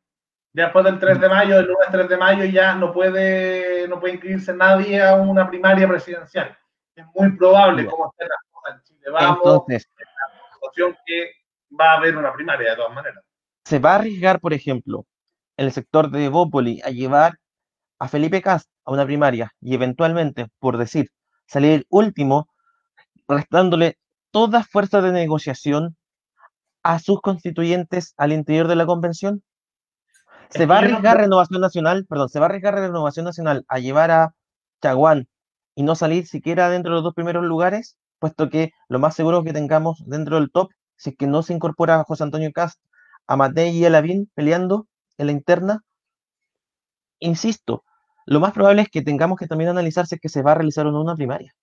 [0.53, 4.01] Ya después del 3 de mayo, el lunes 3 de mayo, ya no puede, no
[4.01, 6.57] puede inscribirse nadie a una primaria presidencial.
[6.95, 11.33] Es muy probable, como estén las cosas en Chile, vamos, Entonces, la situación que
[11.79, 13.23] va a haber una primaria de todas maneras
[13.69, 15.05] se va a arriesgar, por ejemplo,
[15.59, 17.35] el sector de Bópoli a llevar
[17.99, 21.11] a Felipe Cast a una primaria y eventualmente, por decir,
[21.49, 22.49] salir último,
[23.27, 23.99] restándole
[24.31, 25.97] toda fuerza de negociación
[26.83, 29.43] a sus constituyentes al interior de la convención?
[30.51, 34.11] ¿Se va a arriesgar Renovación Nacional, perdón, se va a arriesgar Renovación Nacional a llevar
[34.11, 34.35] a
[34.81, 35.29] Chaguán
[35.75, 39.39] y no salir siquiera dentro de los dos primeros lugares, puesto que lo más seguro
[39.39, 42.51] es que tengamos dentro del top, si es que no se incorpora a José Antonio
[42.53, 42.81] Cast
[43.27, 45.85] a Matei y a Lavín peleando en la interna,
[47.21, 47.85] insisto,
[48.29, 50.93] lo más probable es que tengamos que también analizarse que se va a realizar o
[50.93, 51.55] no una primaria.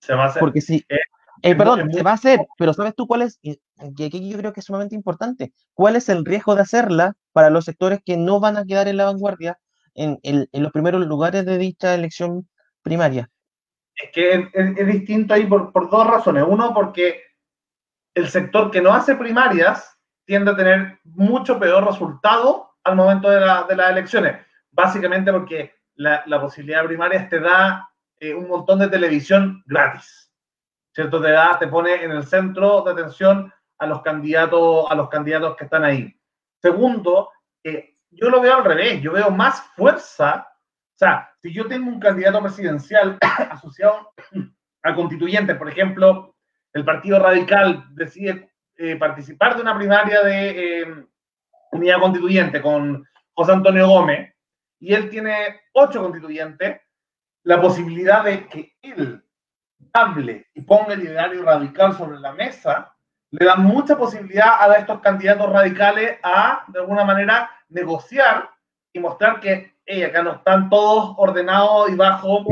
[0.00, 0.40] Se va a hacer.
[0.40, 0.98] Porque si, eh,
[1.42, 3.38] eh, perdón, se va a hacer, pero ¿sabes tú cuál es?
[3.42, 3.58] Y
[4.04, 5.52] aquí yo creo que es sumamente importante.
[5.74, 8.96] ¿Cuál es el riesgo de hacerla para los sectores que no van a quedar en
[8.98, 9.58] la vanguardia
[9.94, 12.48] en, los primeros lugares de dicha elección
[12.82, 13.28] primaria?
[13.96, 16.44] Es que es, distinto ahí por, por, dos razones.
[16.46, 17.20] Uno, porque
[18.14, 23.40] el sector que no hace primarias tiende a tener mucho peor resultado al momento de,
[23.40, 24.36] las elecciones.
[24.70, 30.32] Básicamente porque la, posibilidad primaria te da eh, un montón de televisión gratis.
[30.92, 31.20] ¿Cierto?
[31.20, 35.56] Te da, te pone en el centro de atención a los candidatos, a los candidatos
[35.56, 36.14] que están ahí.
[36.60, 37.30] Segundo,
[37.62, 40.48] eh, yo lo veo al revés, yo veo más fuerza.
[40.48, 43.18] O sea, si yo tengo un candidato presidencial
[43.50, 44.12] asociado
[44.82, 46.34] a constituyentes, por ejemplo,
[46.72, 51.06] el Partido Radical decide eh, participar de una primaria de eh,
[51.72, 54.29] unidad constituyente con José Antonio Gómez,
[54.80, 56.80] y él tiene ocho constituyentes,
[57.44, 59.22] la posibilidad de que él
[59.92, 62.94] hable y ponga el ideario radical sobre la mesa,
[63.30, 68.50] le da mucha posibilidad a estos candidatos radicales a, de alguna manera, negociar
[68.92, 72.44] y mostrar que hey, acá no están todos ordenados y bajo,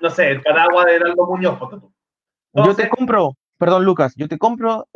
[0.00, 1.58] no sé, el paraguas de Heraldo Muñoz.
[2.52, 4.86] yo te compro, perdón Lucas, yo te compro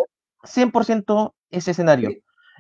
[0.43, 2.11] 100% ese escenario.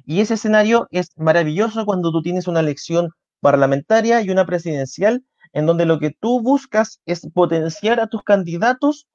[0.04, 3.10] Y ese escenario es maravilloso cuando tú tienes una elección
[3.42, 9.08] parlamentaria y una presidencial en donde lo que tú buscas es potenciar a tus candidatos,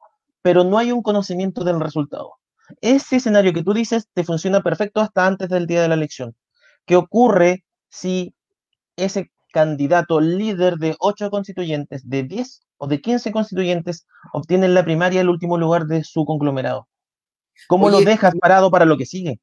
[0.44, 2.34] pero no hay un conocimiento del resultado.
[2.82, 6.36] Ese escenario que tú dices te funciona perfecto hasta antes del día de la elección.
[6.86, 8.36] ¿Qué ocurre si
[8.98, 14.84] ese candidato líder de 8 constituyentes, de 10 o de 15 constituyentes, obtiene en la
[14.84, 16.88] primaria el último lugar de su conglomerado?
[17.68, 19.40] ¿Cómo lo dejas parado para lo que sigue?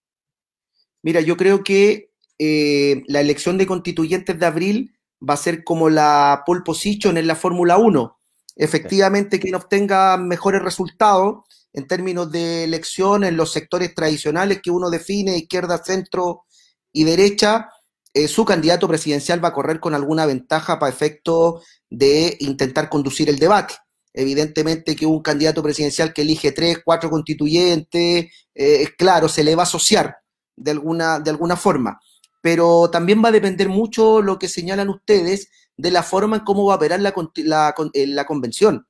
[1.02, 4.94] Mira, yo creo que eh, la elección de constituyentes de abril
[5.28, 8.18] va a ser como la pole position en la Fórmula 1.
[8.56, 14.90] Efectivamente, quien obtenga mejores resultados en términos de elección en los sectores tradicionales que uno
[14.90, 16.44] define, izquierda, centro
[16.92, 17.68] y derecha,
[18.12, 23.28] eh, su candidato presidencial va a correr con alguna ventaja para efecto de intentar conducir
[23.28, 23.74] el debate.
[24.12, 29.62] Evidentemente que un candidato presidencial que elige tres, cuatro constituyentes, eh, claro, se le va
[29.62, 30.16] a asociar
[30.54, 31.98] de alguna, de alguna forma.
[32.44, 36.66] Pero también va a depender mucho lo que señalan ustedes de la forma en cómo
[36.66, 38.86] va a operar la, la, eh, la convención.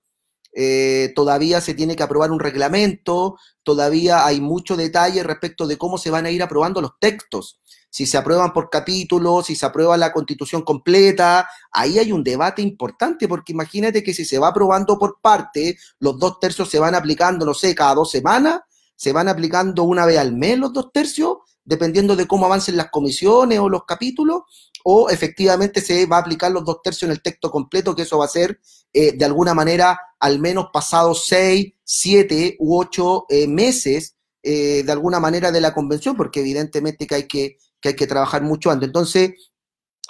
[0.53, 5.99] Eh, todavía se tiene que aprobar un reglamento, todavía hay mucho detalle respecto de cómo
[5.99, 7.61] se van a ir aprobando los textos.
[7.91, 12.61] Si se aprueban por capítulos, si se aprueba la constitución completa, ahí hay un debate
[12.61, 16.97] importante, porque imagínate que si se va aprobando por parte, los dos tercios se van
[16.97, 18.63] aplicando, no sé, cada dos semanas,
[18.97, 22.91] se van aplicando una vez al mes los dos tercios, dependiendo de cómo avancen las
[22.91, 24.43] comisiones o los capítulos,
[24.85, 28.19] o efectivamente se va a aplicar los dos tercios en el texto completo, que eso
[28.19, 28.61] va a ser
[28.93, 34.93] eh, de alguna manera al menos pasados seis, siete u ocho eh, meses eh, de
[34.93, 38.71] alguna manera de la convención, porque evidentemente que hay que, que hay que trabajar mucho
[38.71, 38.89] antes.
[38.89, 39.31] Entonces,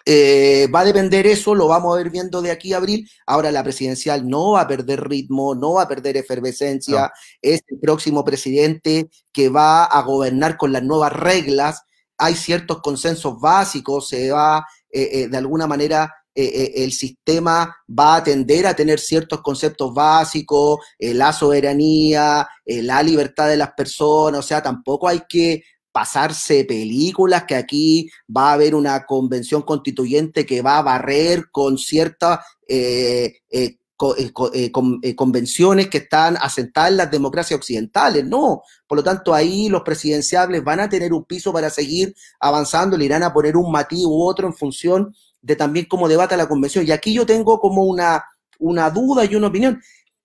[0.07, 3.09] va a depender eso, lo vamos a ver viendo de aquí a abril.
[3.27, 7.13] Ahora la presidencial no va a perder ritmo, no va a perder efervescencia.
[7.41, 11.83] Es el próximo presidente que va a gobernar con las nuevas reglas
[12.19, 18.17] hay ciertos consensos básicos, se va eh, eh, de alguna manera eh, el sistema va
[18.17, 24.43] a tender a tener ciertos conceptos básicos, la soberanía, la libertad de las personas, o
[24.43, 25.63] sea, tampoco hay que
[25.95, 31.79] pasarse películas, que aquí va a haber una convención constituyente que va a barrer con
[31.79, 33.77] cierta eh, eh,
[34.19, 38.63] eh, convenciones que están asentadas en las democracias occidentales, no.
[38.89, 43.05] Por lo tanto, ahí los presidenciables van a tener un piso para seguir avanzando, le
[43.05, 46.85] irán a poner un matiz u otro en función de también cómo debata la convención.
[46.85, 48.25] Y aquí yo tengo como una,
[48.59, 49.81] una duda y una opinión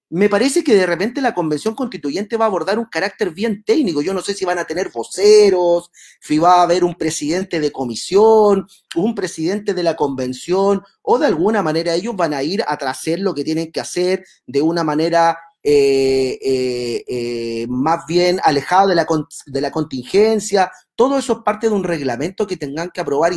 [0.10, 4.02] me parece que de repente la convención constituyente va a abordar un carácter bien técnico.
[4.02, 7.72] Yo no sé si van a tener voceros, si va a haber un presidente de
[7.72, 12.74] comisión, un presidente de la convención, o de alguna manera ellos van a ir a
[12.74, 18.88] hacer lo que tienen que hacer de una manera eh, eh, eh, más bien alejada
[18.88, 19.08] de la,
[19.46, 23.32] de la contingencia, todo eso es parte de un reglamento que tengan que aprobar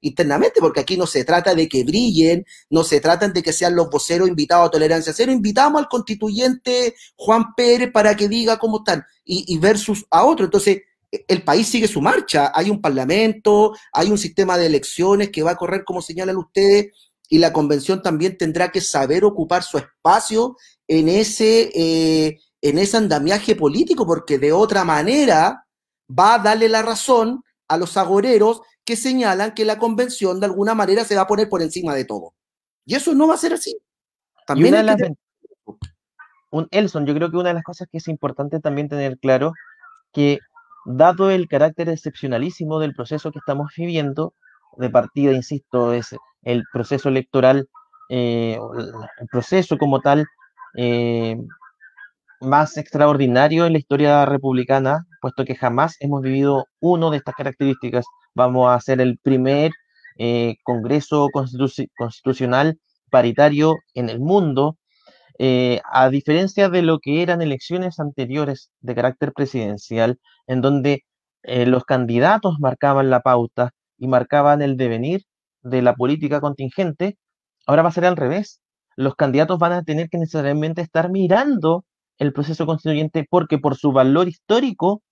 [0.00, 3.74] internamente, porque aquí no se trata de que brillen, no se trata de que sean
[3.74, 8.78] los voceros invitados a tolerancia cero, invitamos al constituyente Juan Pérez para que diga cómo
[8.78, 10.44] están, y, versus a otro.
[10.44, 15.42] Entonces, el país sigue su marcha, hay un parlamento, hay un sistema de elecciones que
[15.42, 16.92] va a correr como señalan ustedes,
[17.28, 22.96] y la convención también tendrá que saber ocupar su espacio en ese, eh, en ese
[22.96, 25.64] andamiaje político, porque de otra manera
[26.08, 30.74] va a darle la razón a los agoreros que señalan que la convención de alguna
[30.74, 32.34] manera se va a poner por encima de todo.
[32.84, 33.76] Y eso no va a ser así.
[34.46, 34.74] También
[36.50, 39.54] un Elson, yo creo que una de las cosas que es importante también tener claro
[40.12, 40.38] que
[40.84, 44.34] dado el carácter excepcionalísimo del proceso que estamos viviendo,
[44.76, 47.68] de partida, insisto, es el proceso electoral,
[48.10, 48.58] eh,
[49.18, 50.26] el proceso como tal,
[50.76, 51.38] eh,
[52.40, 58.04] más extraordinario en la historia republicana, puesto que jamás hemos vivido uno de estas características.
[58.34, 59.70] Vamos a ser el primer
[60.18, 62.78] eh, Congreso constitucional
[63.10, 64.76] paritario en el mundo.
[65.38, 71.04] Eh, a diferencia de lo que eran elecciones anteriores de carácter presidencial, en donde
[71.44, 75.22] eh, los candidatos marcaban la pauta y marcaban el devenir
[75.62, 77.16] de la política contingente,
[77.66, 78.60] ahora va a ser al revés.
[78.96, 81.84] Los candidatos van a tener que necesariamente estar mirando
[82.18, 85.02] el proceso constituyente porque por su valor histórico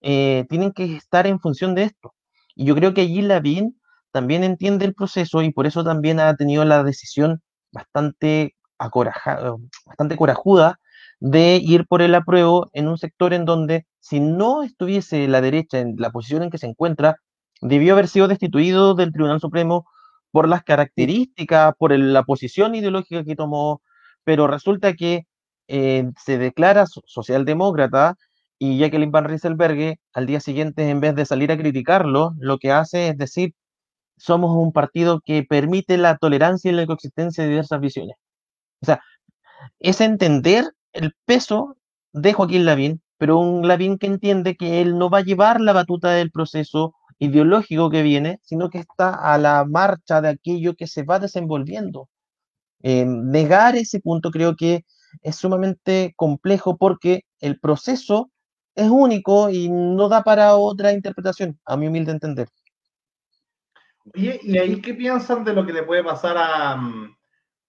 [0.00, 2.14] eh, tienen que estar en función de esto.
[2.54, 3.80] Y yo creo que allí Lavín
[4.10, 8.54] también entiende el proceso y por eso también ha tenido la decisión bastante,
[10.16, 10.80] corajuda
[11.20, 15.80] de ir por el apruebo en un sector en donde si no estuviese la derecha
[15.80, 17.16] en la posición en que se encuentra,
[17.60, 19.86] debió haber sido destituido del Tribunal Supremo
[20.30, 23.82] por las características, por la posición ideológica que tomó,
[24.24, 25.26] pero resulta que
[25.68, 28.16] eh, se declara socialdemócrata
[28.58, 32.72] y Jacqueline Van Rieselberghe al día siguiente, en vez de salir a criticarlo, lo que
[32.72, 33.54] hace es decir,
[34.16, 38.16] somos un partido que permite la tolerancia y la coexistencia de diversas visiones.
[38.82, 39.00] O sea,
[39.80, 41.76] es entender el peso
[42.12, 45.72] de Joaquín Lavín, pero un Lavín que entiende que él no va a llevar la
[45.72, 50.86] batuta del proceso ideológico que viene, sino que está a la marcha de aquello que
[50.86, 52.08] se va desenvolviendo.
[52.82, 54.84] Eh, negar ese punto creo que
[55.22, 58.30] es sumamente complejo porque el proceso
[58.78, 62.48] es único y no da para otra interpretación, a mi humilde entender.
[64.14, 67.16] Oye, ¿y ahí qué piensan de lo que le puede pasar a, mm,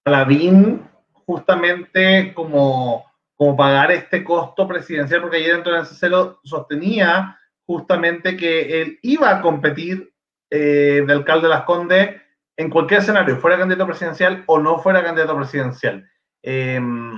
[0.05, 0.87] a Lavín
[1.25, 5.21] justamente como, como pagar este costo presidencial?
[5.21, 10.13] Porque ayer del CCL sostenía justamente que él iba a competir
[10.49, 12.21] eh, de alcalde de Las Condes
[12.55, 16.07] en cualquier escenario, fuera candidato presidencial o no fuera candidato presidencial.
[16.41, 17.15] Em,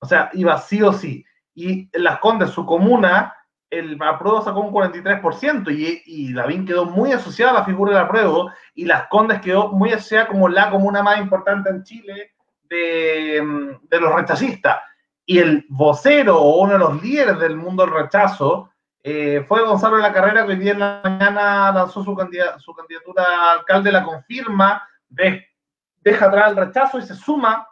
[0.00, 1.24] o sea, iba sí o sí.
[1.58, 3.34] Y en Las Condes, su comuna,
[3.68, 8.02] el apruebo sacó un 43% y, y Lavín quedó muy asociada a la figura del
[8.04, 12.30] apruebo y Las Condes quedó muy asociada como la comuna más importante en Chile
[12.62, 14.78] de, de los rechazistas.
[15.26, 18.70] Y el vocero o uno de los líderes del mundo del rechazo
[19.02, 22.16] eh, fue Gonzalo de la Carrera que hoy día en la mañana lanzó su,
[22.58, 27.66] su candidatura a alcalde, la confirma, deja atrás el rechazo y se suma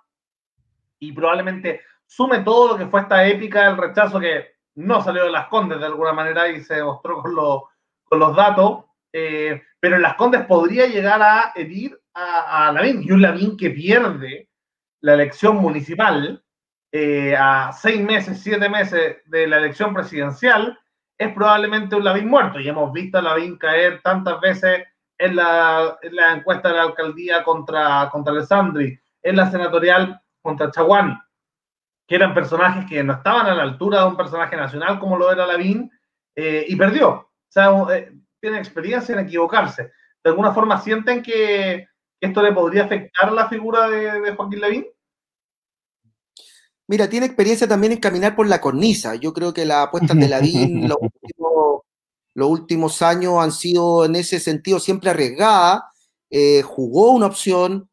[0.99, 5.33] y probablemente sume todo lo que fue esta épica del rechazo que no salió de
[5.33, 7.35] las Condes de alguna manera y se mostró con,
[8.05, 13.11] con los datos, eh, pero las Condes podría llegar a herir a, a Lavín y
[13.13, 14.49] un Lavín que pierde
[15.01, 16.43] la elección municipal
[16.93, 20.79] eh, a seis meses, siete meses de la elección presidencial
[21.19, 22.61] es probablemente un Lavín muerto.
[22.61, 24.85] Y hemos visto a Lavín caer tantas veces
[25.19, 25.99] en la,
[26.35, 31.21] encuesta de la alcaldía contra, contra Alessandri, en la senatorial contra Chaguán,
[32.07, 35.31] que eran personajes que no estaban a la altura de un personaje nacional como lo
[35.31, 35.91] era Lavín,
[36.35, 37.09] eh, y perdió.
[37.11, 39.93] O sea, eh, tiene experiencia en equivocarse.
[40.23, 41.89] ¿De alguna forma sienten que
[42.21, 44.87] esto le podría afectar la figura de, de Joaquín Lavín?
[46.89, 49.17] Mira, tiene experiencia también en caminar por la cornisa.
[49.17, 50.89] Yo creo que las apuestas de Lavín
[52.35, 55.83] los, últimos, años han sido en ese sentido siempre arriesgadas.
[56.31, 57.89] Eh, jugó una opción,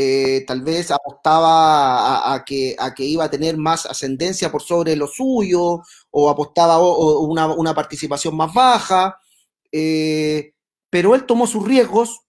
[0.00, 4.94] eh, tal vez apostaba a, que, a que iba a tener más ascendencia por sobre
[4.96, 9.18] lo suyo, o apostaba una, una, participación más baja,
[9.72, 10.52] eh,
[10.90, 12.20] pero él tomó sus riesgos.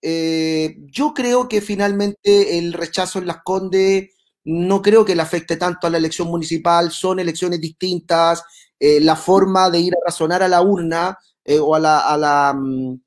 [0.00, 4.10] yo creo que finalmente el rechazo en las Condes
[4.44, 8.42] no creo que le afecte tanto a la elección municipal, son elecciones distintas,
[8.80, 13.00] eh, la forma de ir a razonar a la urna eh, o a la, mm,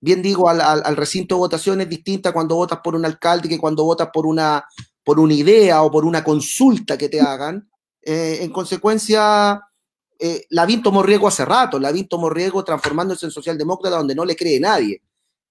[0.00, 3.84] bien digo, al, recinto de votación es distinta cuando votas por un alcalde que cuando
[3.84, 4.64] votas por una,
[5.04, 7.68] por una idea o por una consulta que te hagan.
[8.02, 9.60] Eh, en consecuencia,
[10.50, 14.60] Lavín tomó riesgo hace rato, Lavín tomó riesgo transformándose en socialdemócrata donde no le cree
[14.60, 15.02] nadie.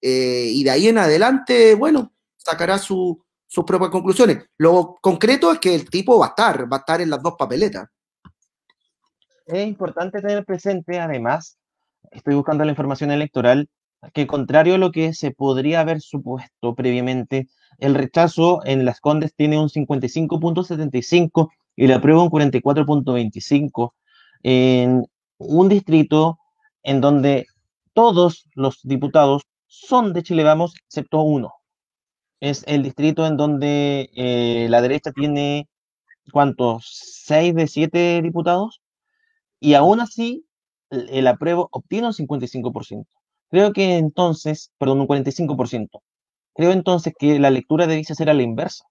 [0.02, 4.46] y de ahí en adelante, bueno, sacará su, sus propias conclusiones.
[4.58, 7.36] Lo concreto es que el tipo va a estar, va a estar en las dos
[7.38, 7.90] papeletas.
[9.46, 11.58] Es importante tener presente, además,
[12.12, 13.68] estoy buscando la información electoral,
[14.14, 19.34] que contrario a lo que se podría haber supuesto previamente, el rechazo en las Condes
[19.36, 23.94] tiene un 55.75 y la prueba un 44.25
[24.44, 25.06] en
[25.38, 26.40] un distrito
[26.84, 27.48] en donde
[27.94, 31.54] todos los diputados son de Chile Vamos, excepto uno
[32.42, 35.70] es el distrito en donde eh, la derecha tiene,
[36.34, 36.88] ¿cuántos?
[37.24, 38.82] ¿Seis de siete diputados?
[39.60, 40.46] Y aún así,
[40.90, 43.06] el, apruebo obtiene un 55%.
[43.52, 46.02] Creo que entonces, perdón, un 45%.
[46.56, 48.86] Creo entonces que la lectura debe ser a la inversa.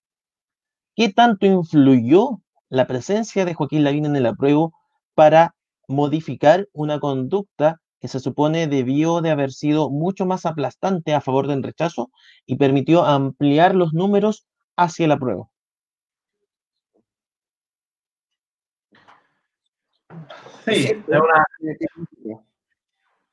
[0.95, 4.75] ¿Qué tanto influyó la presencia de Joaquín Lavín en el apruebo
[5.15, 5.55] para
[5.89, 11.49] modificar una conducta que se supone debió de haber sido mucho más aplastante a favor
[11.49, 12.11] del rechazo
[12.47, 14.47] y permitió ampliar los números
[14.77, 15.49] hacia la prueba.
[20.67, 21.45] Sí, es una,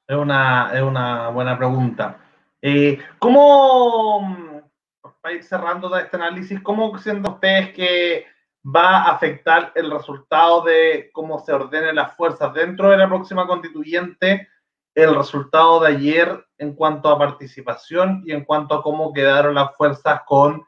[0.07, 2.17] es una, es una buena pregunta.
[2.61, 4.63] Eh, ¿Cómo,
[5.21, 8.25] para ir cerrando este análisis, cómo sienten ustedes que
[8.63, 13.45] va a afectar el resultado de cómo se ordenen las fuerzas dentro de la próxima
[13.45, 14.47] constituyente,
[14.95, 19.75] el resultado de ayer en cuanto a participación y en cuanto a cómo quedaron las
[19.75, 20.65] fuerzas con,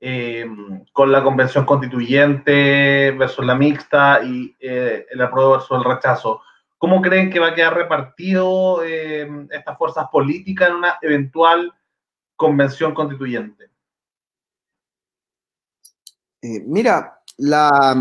[0.00, 0.46] eh,
[0.92, 6.42] con la convención constituyente versus la mixta y eh, el apruebo versus el rechazo.
[6.82, 11.72] ¿Cómo creen que va a quedar repartido eh, estas fuerzas políticas en una eventual
[12.34, 13.70] convención constituyente?
[16.42, 17.96] mira, la,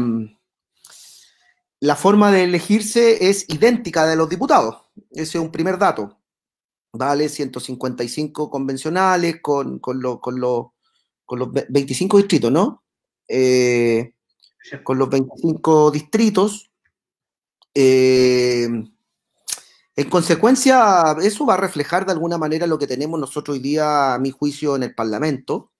[1.80, 4.88] la forma de elegirse es idéntica de los diputados.
[5.12, 6.18] Ese es un primer dato.
[6.92, 10.42] Vale, 155 convencionales con, con, con,
[11.24, 12.84] con los 25 distritos, ¿no?
[13.28, 14.16] Eh,
[14.84, 16.71] con los 25 distritos.
[17.74, 18.68] Eh,
[19.96, 24.14] en consecuencia, eso va a reflejar de alguna manera lo que tenemos nosotros hoy día,
[24.14, 25.72] a mi juicio, en el Parlamento.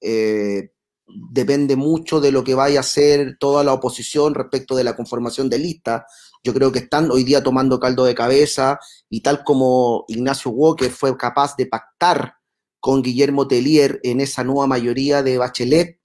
[0.00, 0.70] Eh,
[1.06, 5.48] depende mucho de lo que vaya a hacer toda la oposición respecto de la conformación
[5.48, 6.06] de lista.
[6.42, 8.78] Yo creo que están hoy día tomando caldo de cabeza
[9.08, 12.34] y tal como Ignacio Walker fue capaz de pactar
[12.80, 16.00] con Guillermo Tellier en esa nueva mayoría de Bachelet,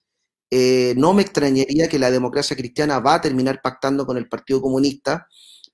[0.53, 4.61] eh, no me extrañaría que la democracia cristiana va a terminar pactando con el Partido
[4.61, 5.27] Comunista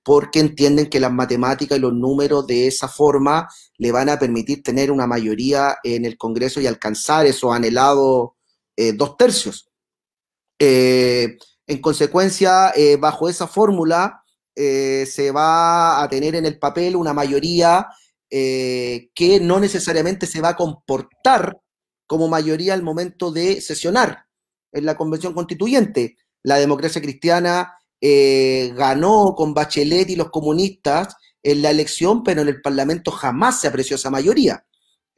[0.03, 4.61] porque entienden que las matemáticas y los números de esa forma le van a permitir
[4.61, 8.30] tener una mayoría en el Congreso y alcanzar esos anhelados
[8.75, 9.67] eh, dos tercios.
[10.59, 14.23] Eh, en consecuencia, bajo esa fórmula,
[14.55, 17.88] se va a tener en el papel una mayoría
[18.30, 21.59] que no necesariamente se va a comportar
[22.05, 24.26] como mayoría al momento de sesionar
[24.72, 26.18] en la convención constituyente.
[26.43, 32.61] La democracia cristiana ganó con Bachelet y los comunistas en la elección, pero en el
[32.61, 34.63] Parlamento jamás se apreció esa mayoría.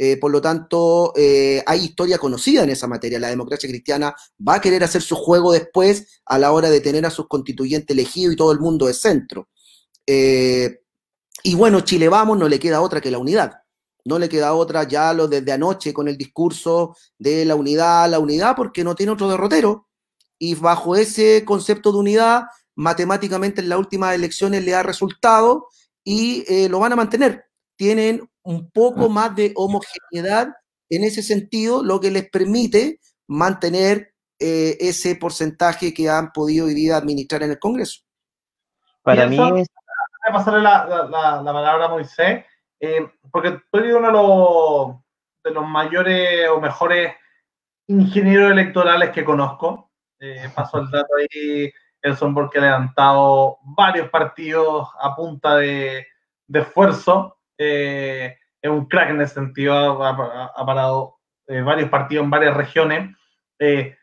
[0.02, 3.20] Eh, por lo tanto, eh, hay historia conocida en esa materia.
[3.20, 4.16] La democracia cristiana
[4.48, 7.94] va a querer hacer su juego después a la hora de tener a sus constituyentes
[7.94, 9.50] elegidos y todo el mundo de centro.
[10.08, 10.80] Eh,
[11.44, 13.52] y bueno, Chile vamos, no le queda otra que la unidad.
[14.06, 18.20] No le queda otra ya lo desde anoche con el discurso de la unidad, la
[18.20, 19.88] unidad, porque no tiene otro derrotero.
[20.38, 22.44] Y bajo ese concepto de unidad,
[22.76, 25.68] matemáticamente en las últimas elecciones le ha resultado
[26.04, 27.46] y lo van a mantener.
[27.76, 29.10] Tienen un poco ah.
[29.10, 30.50] más de homogeneidad
[30.90, 36.94] en ese sentido, lo que les permite mantener eh, ese porcentaje que han podido vivir
[36.94, 38.02] administrar en el Congreso.
[39.04, 39.68] Para mí es...
[40.32, 42.44] pasarle la, la, la, palabra a Moisés,
[42.80, 45.02] eh, porque tú eres uno
[45.44, 47.14] de los, mayores o mejores
[47.88, 49.92] ingenieros electorales que conozco.
[50.20, 51.72] Eh, paso el dato ahí,
[52.02, 56.06] Elson, porque ha levantado varios partidos a punta de,
[56.48, 57.38] de esfuerzo.
[57.58, 63.16] Eh, es un crack en ese sentido, ha, parado eh, varios partidos en varias regiones.
[63.60, 63.98] Eh,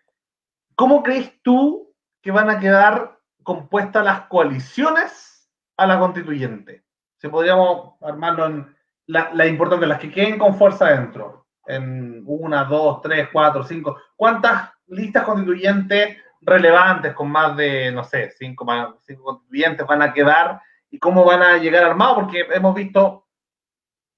[0.75, 6.85] ¿Cómo crees tú que van a quedar compuestas las coaliciones a la constituyente?
[7.19, 12.65] Si podríamos armarlo en la, la importante, las que queden con fuerza dentro, en una,
[12.65, 13.97] dos, tres, cuatro, cinco.
[14.15, 18.67] ¿Cuántas listas constituyentes relevantes con más de, no sé, cinco,
[19.07, 20.61] cinco constituyentes van a quedar
[20.91, 22.25] y cómo van a llegar armados?
[22.25, 23.27] Porque hemos visto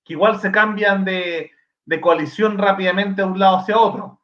[0.04, 1.50] que igual se cambian de,
[2.00, 4.20] coalición rápidamente de un lado hacia otro.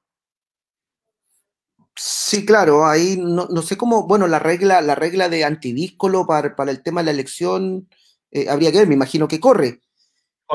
[1.97, 6.73] Sí, claro, ahí no, sé cómo, bueno, la regla, la regla de antidíscolo para, para
[6.73, 7.89] el tema de la elección
[8.35, 9.81] eh, habría que ver, me imagino que corre.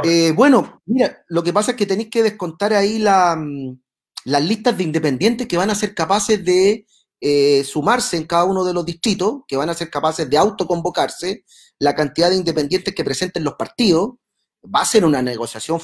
[0.03, 3.80] Eh, bueno, mira, lo que pasa es que tenéis que descontar ahí la, mm,
[4.25, 6.86] las listas de independientes que van a ser capaces de
[7.21, 11.43] eh, sumarse en cada uno de los distritos, que van a ser capaces de autoconvocarse,
[11.80, 14.11] la cantidad de independientes que presenten los partidos,
[14.63, 15.80] va a ser una negociación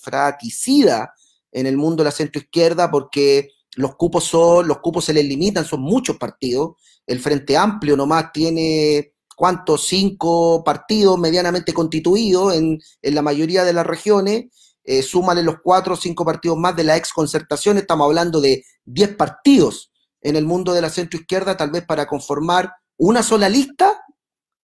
[0.00, 1.14] fratricida
[1.52, 5.64] en el mundo de la centroizquierda porque los cupos son, los cupos se les limitan,
[5.64, 6.76] son muchos partidos.
[7.06, 9.86] El Frente Amplio nomás tiene, ¿cuántos?
[9.86, 14.46] Cinco partidos medianamente constituidos en, la mayoría de las regiones.
[14.84, 18.64] Eh, súmale los cuatro o cinco partidos más de la ex concertación, estamos hablando de
[18.84, 24.04] diez partidos en el mundo de la centroizquierda, tal vez para conformar una sola lista,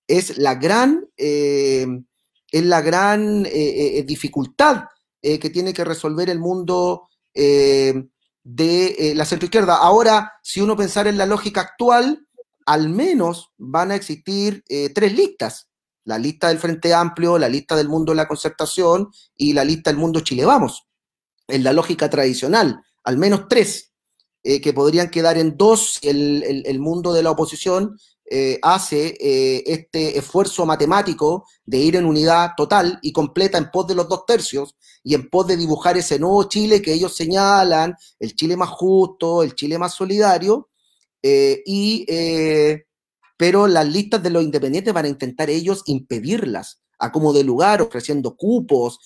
[0.07, 1.87] es la gran eh,
[2.51, 4.85] es la gran eh, eh, eh, dificultad
[5.23, 8.09] que tiene que resolver el mundo de
[9.15, 9.77] la centroizquierda.
[9.77, 12.27] Ahora, si uno pensara en la lógica actual,
[12.67, 14.63] al menos van a existir
[14.95, 15.69] tres listas.
[16.05, 19.91] La lista del Frente Amplio, la lista del mundo de la concertación y la lista
[19.91, 20.87] del mundo Chile Vamos.
[21.47, 23.93] En la lógica tradicional, al menos tres,
[24.43, 27.97] que podrían quedar en dos, el, el mundo de la oposición
[28.33, 33.89] eh, hace eh, este esfuerzo matemático de ir en unidad total y completa en pos
[33.89, 37.93] de los dos tercios y en pos de dibujar ese nuevo Chile que ellos señalan,
[38.21, 40.70] el Chile más justo, el Chile más solidario,
[41.23, 42.07] eh, y,
[43.37, 47.81] pero las listas de los independientes van a intentar ellos impedirlas a como de lugar,
[47.81, 48.99] ofreciendo cupos,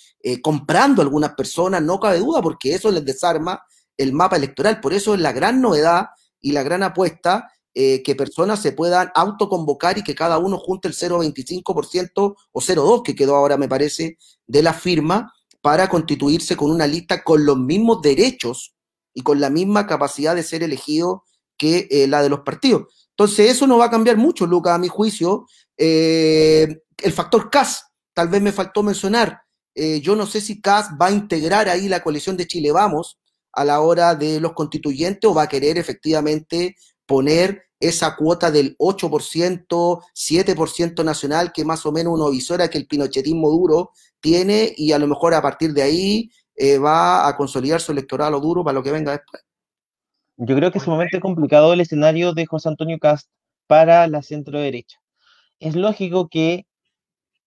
[0.42, 3.62] comprando a algunas personas, no cabe duda, porque eso les desarma
[3.96, 4.80] el mapa electoral.
[4.80, 6.06] Por eso es la gran novedad
[6.40, 10.86] y la gran apuesta eh, que personas se puedan autoconvocar y que cada uno junte
[10.86, 16.70] el 0,25% o 0,2% que quedó ahora, me parece, de la firma para constituirse con
[16.70, 18.76] una lista con los mismos derechos
[19.12, 21.24] y con la misma capacidad de ser elegido
[21.64, 23.08] que eh, la de los partidos.
[23.10, 25.46] Entonces, eso no va a cambiar mucho, Luca, a mi juicio.
[25.76, 29.40] Eh, el factor CAS, tal vez me faltó mencionar.
[29.74, 33.18] yo no sé si CAS va a integrar ahí la coalición de Chile Vamos
[33.52, 38.76] a la hora de los constituyentes o va a querer efectivamente poner esa cuota del
[38.78, 43.90] 8%, 7% nacional que más o menos uno visora que el pinochetismo duro
[44.20, 48.40] tiene y a lo mejor a partir de ahí eh, va a consolidar su electorado
[48.40, 49.42] duro para lo que venga después.
[50.36, 53.28] Yo creo que es sumamente complicado el escenario de José Antonio Cast
[53.68, 54.98] para la centro derecha.
[55.60, 56.66] Es lógico que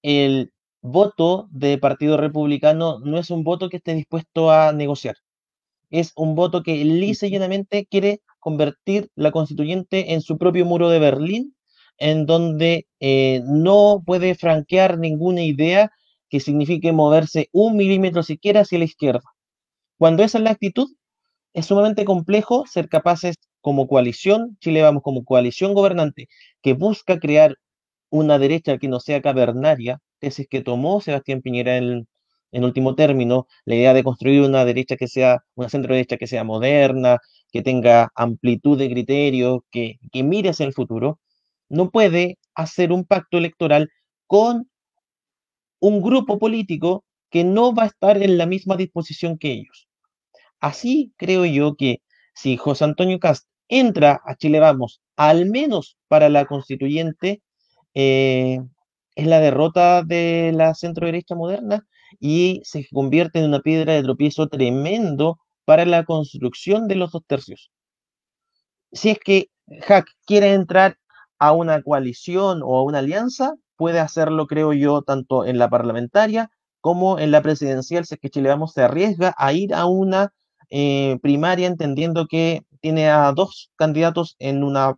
[0.03, 5.17] el voto de Partido Republicano no es un voto que esté dispuesto a negociar.
[5.89, 10.89] Es un voto que lisa y llanamente quiere convertir la constituyente en su propio muro
[10.89, 11.55] de Berlín,
[11.97, 15.91] en donde eh, no puede franquear ninguna idea
[16.29, 19.23] que signifique moverse un milímetro siquiera hacia la izquierda.
[19.97, 20.87] Cuando esa es la actitud,
[21.57, 26.27] es sumamente complejo ser capaces como coalición, Chile vamos como coalición gobernante,
[26.61, 27.55] que busca crear
[28.11, 32.07] una derecha que no sea cavernaria, tesis que tomó Sebastián Piñera en,
[32.53, 36.43] último término, la idea de construir una derecha que sea, una centro derecha que sea
[36.43, 37.17] moderna,
[37.51, 41.19] que tenga amplitud de criterios, que, que mire hacia el futuro,
[41.69, 43.89] no puede hacer un pacto electoral
[44.27, 44.69] con
[45.79, 49.86] un grupo político que no va a estar en la misma disposición que ellos.
[50.59, 52.01] Así creo yo que
[52.33, 57.41] si José Antonio Cast entra a Chile Vamos, al menos para la constituyente,
[57.93, 58.59] eh,
[59.15, 61.87] es la derrota de la centro derecha moderna
[62.19, 67.23] y se convierte en una piedra de tropiezo tremendo para la construcción de los dos
[67.27, 67.71] tercios.
[68.91, 69.49] Si es que
[69.81, 70.97] Hack quiere entrar
[71.39, 76.49] a una coalición o a una alianza, puede hacerlo, creo yo, tanto en la parlamentaria
[76.79, 80.31] como en la presidencial, si es que Chile Vamos se arriesga a ir a una
[80.69, 84.95] eh, primaria entendiendo que tiene a dos candidatos en, una,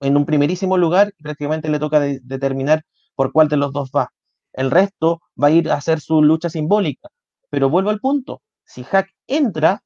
[0.00, 2.84] en un primerísimo lugar y prácticamente le toca determinar
[3.14, 4.12] por cuál de los dos va.
[4.52, 7.08] El resto va a ir a hacer su lucha simbólica.
[7.50, 9.82] Pero vuelvo al punto, si Hack entra,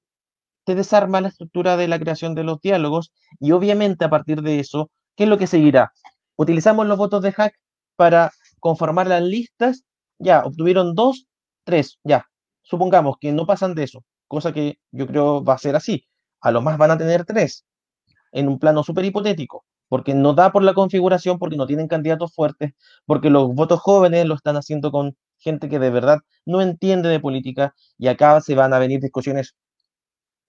[0.64, 4.60] te desarma la estructura de la creación de los diálogos y obviamente a partir de
[4.60, 5.92] eso, ¿qué es lo que seguirá?
[6.36, 7.54] Utilizamos los votos de hack
[7.96, 9.84] para conformar las listas,
[10.18, 11.26] ya, obtuvieron dos,
[11.64, 12.26] tres, ya,
[12.62, 16.06] supongamos que no pasan de eso, cosa que yo creo va a ser así,
[16.40, 17.66] a lo más van a tener tres,
[18.32, 22.34] en un plano súper hipotético, porque no da por la configuración, porque no tienen candidatos
[22.34, 22.72] fuertes,
[23.06, 27.20] porque los votos jóvenes lo están haciendo con gente que de verdad no entiende de
[27.20, 29.56] política y acá se van a venir discusiones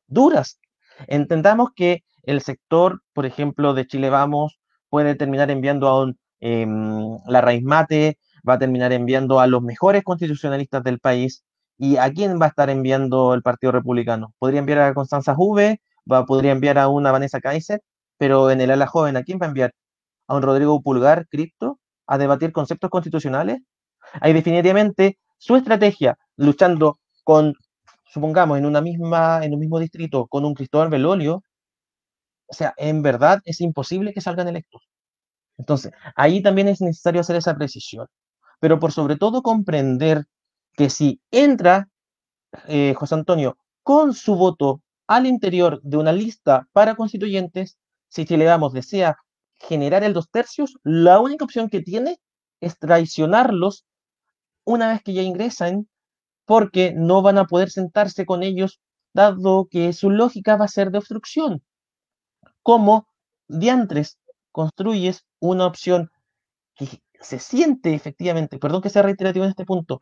[0.07, 0.59] duras.
[1.07, 4.59] Entendamos que el sector, por ejemplo, de Chile Vamos,
[4.89, 9.63] puede terminar enviando a un, em, la raíz mate, va a terminar enviando a los
[9.63, 11.43] mejores constitucionalistas del país.
[11.81, 14.35] ¿Y a quién va a estar enviando el Partido Republicano?
[14.37, 15.81] Podría enviar a Constanza Juve,
[16.27, 17.81] podría enviar a una Vanessa Kaiser,
[18.19, 19.73] pero en el ala joven, ¿a quién va a enviar?
[20.27, 21.79] ¿A un Rodrigo Pulgar, cripto?
[22.05, 23.61] ¿A debatir conceptos constitucionales?
[24.21, 27.55] Ahí definitivamente su estrategia, luchando con
[28.13, 31.41] supongamos, en una misma, en un mismo distrito con un Cristóbal Belolio,
[32.45, 34.87] o sea, en verdad es imposible que salgan electos.
[35.57, 38.05] Entonces, ahí también es necesario hacer esa precisión.
[38.59, 40.25] Pero por sobre todo comprender
[40.75, 41.89] que si entra
[42.67, 48.45] eh, José Antonio con su voto al interior de una lista para constituyentes, si le
[48.45, 49.17] damos desea
[49.59, 52.19] generar el dos tercios, la única opción que tiene
[52.59, 53.85] es traicionarlos
[54.65, 55.87] una vez que ya ingresan
[56.45, 58.79] porque no van a poder sentarse con ellos,
[59.13, 61.63] dado que su lógica va a ser de obstrucción.
[62.63, 63.07] Como
[63.47, 64.17] diantres
[64.51, 66.11] construyes una opción
[66.75, 70.01] que se siente efectivamente, perdón que sea reiterativo en este punto,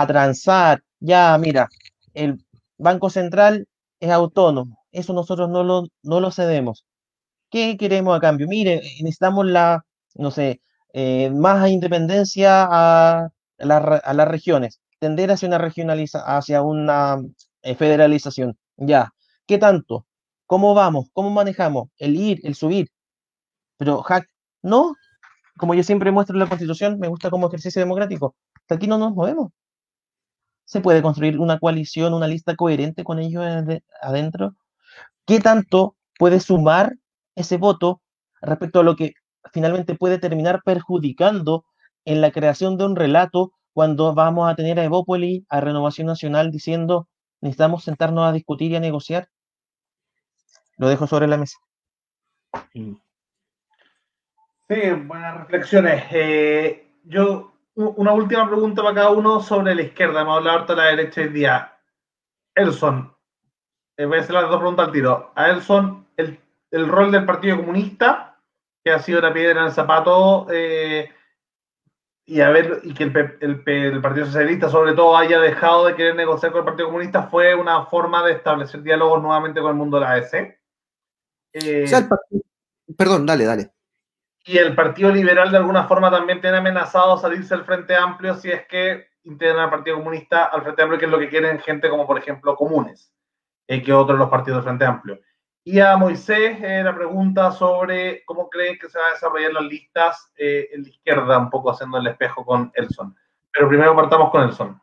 [0.00, 1.68] a transar, ya mira,
[2.14, 2.44] el
[2.78, 3.66] Banco Central
[4.00, 6.84] es autónomo, eso nosotros no lo, no lo cedemos.
[7.50, 8.48] ¿Qué queremos a cambio?
[8.48, 9.84] Mire, necesitamos la,
[10.14, 10.60] no sé,
[10.92, 13.28] eh, más independencia a,
[13.58, 17.18] a las regiones tender hacia una regionaliza, hacia una
[17.62, 18.56] eh, federalización.
[18.76, 19.10] Ya,
[19.46, 20.06] ¿qué tanto?
[20.46, 21.06] ¿Cómo vamos?
[21.12, 21.88] ¿Cómo manejamos?
[21.98, 22.88] El ir, el subir.
[23.78, 24.28] Pero Hack
[24.62, 24.94] No,
[25.58, 28.36] como yo siempre muestro en la Constitución, me gusta como ejercicio democrático.
[28.56, 29.52] Hasta aquí no nos movemos.
[30.64, 33.44] ¿Se puede construir una coalición, una lista coherente con ellos
[34.00, 34.54] adentro?
[35.26, 36.94] ¿Qué tanto puede sumar
[37.34, 38.00] ese voto
[38.40, 39.14] respecto a lo que
[39.52, 41.64] finalmente puede terminar perjudicando
[42.04, 46.50] en la creación de un relato cuando vamos a tener a Evópoli, a Renovación Nacional
[46.50, 47.08] diciendo
[47.40, 49.28] necesitamos sentarnos a discutir y a negociar?
[50.76, 51.58] Lo dejo sobre la mesa.
[52.72, 52.96] Sí,
[55.06, 56.04] buenas reflexiones.
[56.10, 60.22] Eh, yo, una última pregunta para cada uno sobre la izquierda.
[60.22, 61.78] Hemos hablado harto de la derecha hoy día.
[62.54, 63.14] Elson,
[63.96, 65.32] eh, voy a hacer las dos preguntas al tiro.
[65.34, 66.38] A Elson, el,
[66.70, 68.40] el rol del Partido Comunista,
[68.84, 71.10] que ha sido la piedra en el zapato, eh,
[72.26, 76.52] y a ver, y que el, Partido Socialista sobre todo haya dejado de querer negociar
[76.52, 80.00] con el Partido Comunista fue una forma de establecer diálogos nuevamente con el mundo de
[80.00, 80.58] la AEC.
[82.96, 83.73] Perdón, dale, dale.
[84.46, 88.50] Y el Partido Liberal de alguna forma también tiene amenazado salirse del Frente Amplio si
[88.50, 91.88] es que integran al Partido Comunista al Frente Amplio, que es lo que quieren gente
[91.88, 93.10] como por ejemplo comunes,
[93.66, 95.18] eh, que otros los partidos del Frente Amplio.
[95.66, 99.64] Y a Moisés eh, la pregunta sobre cómo creen que se van a desarrollar las
[99.64, 103.16] listas eh, en la izquierda, un poco haciendo el espejo con Elson.
[103.50, 104.78] Pero primero partamos con Elson.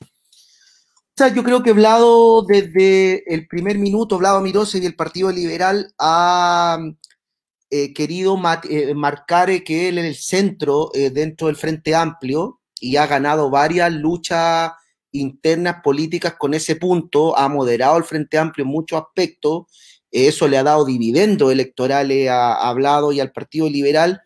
[0.00, 5.30] O sea, yo creo que Vlado, desde el primer minuto, Vlado Mirose y el Partido
[5.30, 6.78] Liberal ha
[7.70, 13.50] eh, querido marcar que él es el centro dentro del Frente Amplio y ha ganado
[13.50, 14.72] varias luchas
[15.12, 19.66] internas políticas con ese punto, ha moderado el Frente Amplio en muchos aspectos
[20.10, 24.22] eso le ha dado dividendos electorales a, Hablado y al Partido Liberal,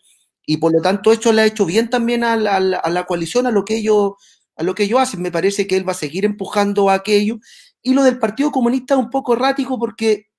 [0.46, 3.64] y por lo tanto eso le ha hecho bien también a la, coalición, a lo,
[3.64, 4.12] que ellos,
[4.56, 5.22] a lo que ellos hacen.
[5.22, 7.38] Me parece que él va a seguir empujando a aquello.
[7.82, 10.29] Y lo del Partido Comunista es un poco errático porque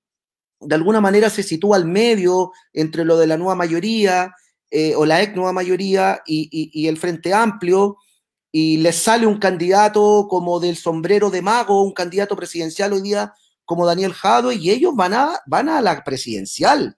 [0.64, 4.34] de alguna manera se sitúa al medio entre lo de la nueva mayoría
[4.74, 7.98] eh, o la ex nueva mayoría y, el Frente Amplio,
[8.50, 13.34] y les sale un candidato como del sombrero de mago, un candidato presidencial hoy día
[13.66, 16.96] como Daniel Jado y ellos van a, van a la presidencial.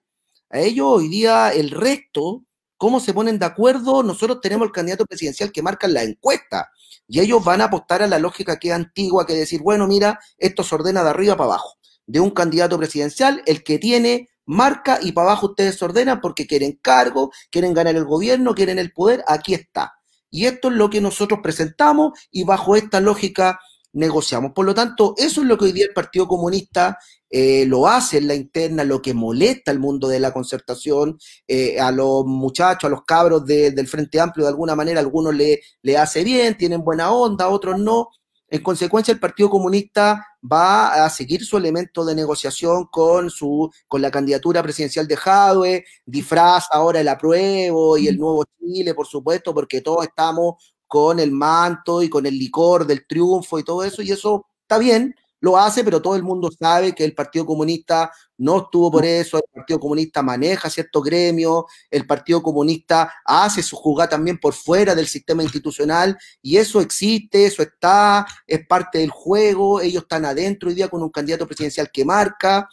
[0.49, 2.45] A ellos hoy día el resto,
[2.77, 4.03] ¿cómo se ponen de acuerdo?
[4.03, 6.69] Nosotros tenemos el candidato presidencial que marca la encuesta
[7.09, 10.17] y ellos van a apostar a la lógica que es antigua, que decir, bueno, mira,
[10.37, 14.99] esto se ordena de arriba para abajo, de un candidato presidencial, el que tiene marca
[15.01, 18.91] y para abajo ustedes se ordenan porque quieren cargo, quieren ganar el gobierno, quieren el
[18.91, 19.93] poder, aquí está.
[20.29, 23.59] Y esto es lo que nosotros presentamos y bajo esta lógica
[23.93, 24.51] negociamos.
[24.53, 26.97] Por lo tanto, eso es lo que hoy día el Partido Comunista
[27.29, 31.79] eh, lo hace en la interna, lo que molesta al mundo de la concertación, eh,
[31.79, 35.97] a los muchachos, a los cabros del Frente Amplio, de alguna manera, algunos le, le
[35.97, 38.09] hace bien, tienen buena onda, otros no.
[38.47, 44.01] En consecuencia, el Partido Comunista va a seguir su elemento de negociación con, su, con
[44.01, 49.53] la candidatura presidencial de Jadwe, disfraz ahora el apruebo y el nuevo Chile, por supuesto,
[49.53, 54.01] porque todos estamos con el manto y con el licor del triunfo y todo eso,
[54.03, 55.15] y eso está bien,
[55.45, 59.37] lo hace, pero todo el mundo sabe que el Partido Comunista no estuvo por eso,
[59.37, 64.95] el Partido Comunista maneja ciertos gremios, el Partido Comunista hace su jugada también por fuera
[64.95, 70.69] del sistema institucional, y eso existe, eso está, es parte del juego, ellos están adentro
[70.69, 72.67] hoy día con un candidato presidencial que marca,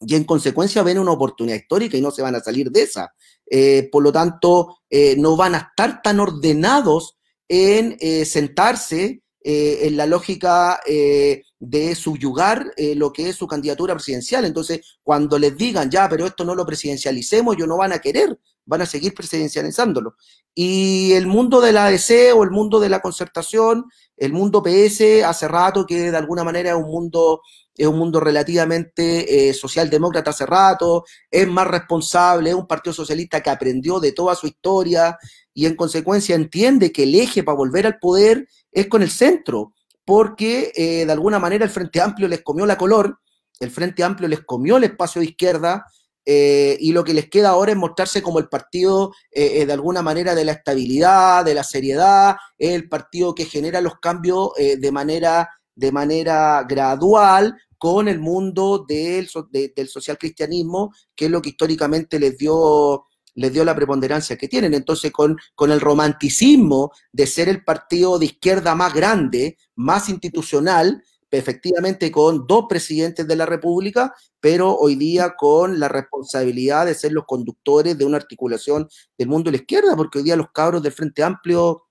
[0.00, 3.12] y en consecuencia ven una oportunidad histórica y no se van a salir de esa.
[3.50, 9.86] Eh, por lo tanto, eh, no van a estar tan ordenados en eh, sentarse eh,
[9.86, 14.44] en la lógica eh, de subyugar lo que es su candidatura presidencial.
[14.44, 18.38] Entonces, cuando les digan, ya, pero esto no lo presidencialicemos, ellos no van a querer,
[18.66, 20.16] van a seguir presidencializándolo.
[20.54, 23.86] Y el mundo de la ADC o el mundo de la concertación,
[24.18, 27.40] el mundo PS, hace rato que de alguna manera es un mundo
[27.74, 33.50] es un mundo relativamente socialdemócrata hace rato, es más responsable, es un partido socialista que
[33.50, 35.16] aprendió de toda su historia,
[35.58, 39.74] y en consecuencia entiende que el eje para volver al poder es con el centro,
[40.04, 43.18] porque eh, de alguna manera el Frente Amplio les comió la color,
[43.60, 45.84] el Frente Amplio les comió el espacio de izquierda,
[46.24, 50.02] eh, y lo que les queda ahora es mostrarse como el partido eh, de alguna
[50.02, 55.48] manera de la estabilidad, de la seriedad, el partido que genera los cambios de, manera,
[55.74, 62.18] de manera gradual con el mundo del, del social cristianismo, que es lo que históricamente
[62.18, 64.74] les dio les dio la preponderancia que tienen.
[64.74, 71.02] Entonces, con, con el romanticismo de ser el partido de izquierda más grande, más institucional,
[71.30, 77.12] efectivamente con dos presidentes de la República, pero hoy día con la responsabilidad de ser
[77.12, 80.82] los conductores de una articulación del mundo de la izquierda, porque hoy día los cabros
[80.82, 81.84] del Frente Amplio,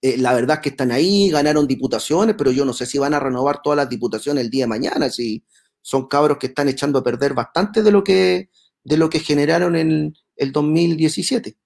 [0.00, 3.14] eh, la verdad es que están ahí, ganaron diputaciones, pero yo no sé si van
[3.14, 5.44] a renovar todas las diputaciones el día de mañana, si
[5.82, 8.50] son cabros que están echando a perder bastante de lo que,
[8.88, 11.56] de lo que generaron en, el 2017.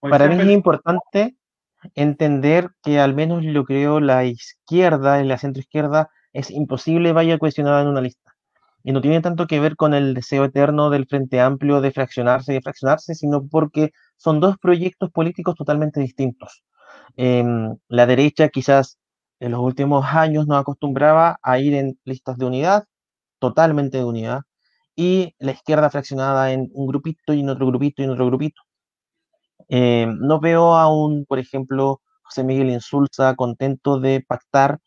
[0.00, 1.36] Para mí es importante
[1.94, 7.82] entender que al menos lo creo la izquierda y la centroizquierda es imposible vaya cuestionada
[7.82, 8.34] en una lista.
[8.82, 12.52] Y no tiene tanto que ver con el deseo eterno del Frente Amplio de fraccionarse
[12.52, 16.64] y de fraccionarse, sino porque son dos proyectos políticos totalmente distintos.
[17.16, 18.98] Em, la derecha quizás
[19.38, 22.84] en los últimos años nos acostumbraba a ir en listas de unidad,
[23.38, 24.42] totalmente de unidad,
[25.00, 28.60] y la izquierda fraccionada en un grupito y en otro grupito y en otro grupito.
[29.68, 34.78] Eh, no veo aún, por ejemplo, José Miguel Insulza contento de pactar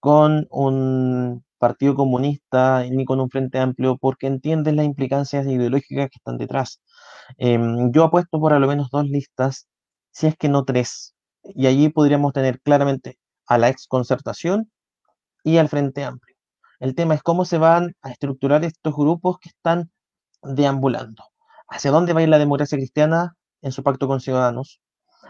[0.00, 6.18] con un partido comunista ni con un frente amplio porque entiende las implicancias ideológicas que
[6.18, 6.80] están detrás.
[7.38, 9.68] Em, yo apuesto por al menos dos listas,
[10.12, 14.70] si es que no tres, y allí podríamos tener claramente a la exconcertación
[15.44, 16.29] y al frente amplio.
[16.80, 19.90] El tema es cómo se van a estructurar estos grupos que están
[20.42, 21.24] deambulando.
[21.68, 23.36] ¿Hacia dónde va a ir la democracia cristiana?
[23.62, 24.80] en su pacto con Ciudadanos,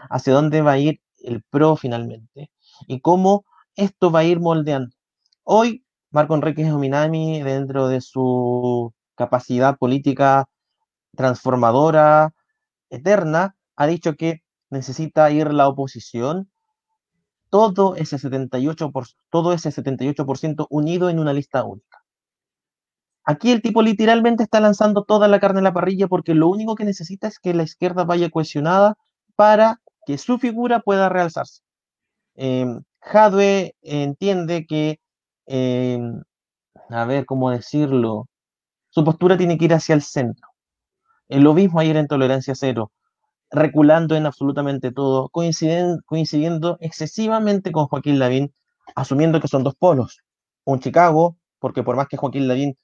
[0.09, 2.51] hacia dónde va a ir el PRO finalmente
[2.87, 3.45] y cómo
[3.75, 4.95] esto va a ir moldeando.
[5.43, 10.45] Hoy, Marco Enrique Ominami, dentro de su capacidad política
[11.15, 12.33] transformadora,
[12.89, 16.50] eterna, ha dicho que necesita ir la oposición,
[17.51, 21.99] todo ese 78%, todo ese 78% unido en una lista única.
[23.25, 26.75] Aquí el tipo literalmente está lanzando toda la carne en la parrilla porque lo único
[26.75, 28.95] que necesita es que la izquierda vaya cohesionada
[29.35, 31.61] para que su figura pueda realzarse.
[32.35, 32.65] Eh,
[33.01, 34.99] Jadwe entiende que,
[35.45, 36.23] em,
[36.89, 38.27] a ver, ¿cómo decirlo?
[38.89, 40.47] Su postura tiene que ir hacia el centro.
[41.29, 42.91] El mismo ayer en Tolerancia Cero,
[43.51, 48.53] reculando en absolutamente todo, coincidiendo, coincidiendo excesivamente con Joaquín Lavín,
[48.95, 50.19] asumiendo que son dos polos.
[50.65, 52.77] Un Chicago, porque por más que Joaquín Lavín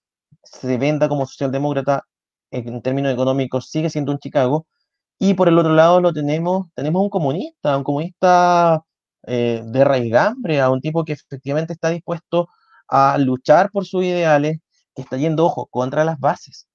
[0.44, 2.06] se venda como socialdemócrata
[2.52, 4.66] en términos económicos sigue siendo un Chicago.
[5.20, 8.84] Y por el otro lado lo tenemos, tenemos un comunista, un comunista
[9.26, 12.50] eh, de raigambre, a un tipo que efectivamente está dispuesto
[12.88, 14.60] a luchar por sus ideales,
[14.96, 16.68] que está yendo, ojo, contra las bases.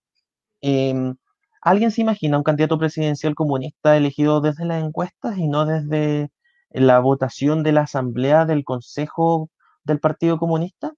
[0.60, 1.14] Em,
[1.62, 6.30] ¿Alguien se imagina un candidato presidencial comunista elegido desde las encuestas y no desde
[6.70, 9.48] la votación de la asamblea del Consejo
[9.84, 10.92] del Partido Comunista?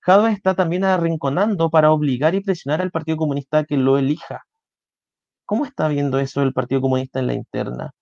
[0.00, 4.42] Jadwe está también arrinconando para obligar y presionar al Partido Comunista a que lo elija.
[5.46, 7.92] ¿Cómo está viendo eso el Partido Comunista en la interna?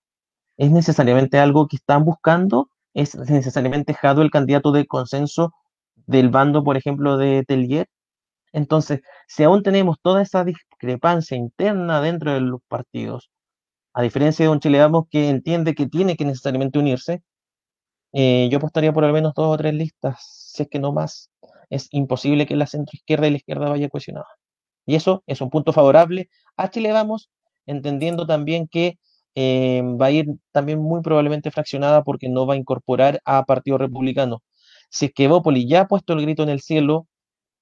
[0.56, 2.68] ¿Es necesariamente algo que están buscando?
[2.94, 5.54] ¿Es necesariamente Jadwe el candidato de consenso
[6.06, 7.86] del bando, por ejemplo, de Tellier?
[8.52, 13.30] Entonces, si aún tenemos toda esa discrepancia interna dentro de los partidos,
[13.94, 14.80] a diferencia de un Chile
[15.10, 17.22] que entiende que tiene que necesariamente unirse,
[18.12, 20.18] eh, yo apostaría por al menos dos o tres listas,
[20.52, 21.30] si es que no más
[21.72, 24.26] es imposible que la centroizquierda y la izquierda vaya cohesionada.
[24.86, 27.30] Y eso es un punto favorable a Chile Vamos,
[27.66, 28.98] entendiendo también que
[29.34, 33.78] eh, va a ir también muy probablemente fraccionada porque no va a incorporar a Partido
[33.78, 34.42] Republicano.
[34.90, 37.06] Si es que Bópoli ya ha puesto el grito en el cielo,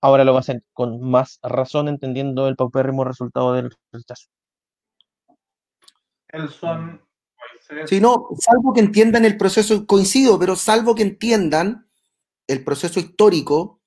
[0.01, 4.29] ahora lo va a hacer con más razón, entendiendo el paupérrimo resultado del rechazo.
[6.61, 7.01] son
[7.87, 11.89] Sí, no, salvo que entiendan el proceso, coincido, pero salvo que entiendan
[12.47, 13.81] el proceso histórico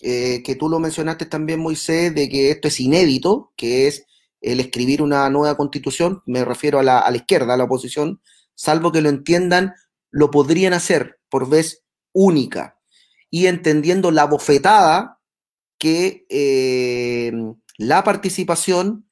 [0.00, 4.06] eh, que tú lo mencionaste también, Moisés, de que esto es inédito, que es
[4.40, 8.20] el escribir una nueva constitución, me refiero a la, izquierda, a la oposición,
[8.54, 9.74] salvo que lo entiendan,
[10.10, 12.78] lo podrían hacer por vez única
[13.30, 15.18] y entendiendo la bofetada
[15.78, 17.32] que eh,
[17.78, 19.08] la participación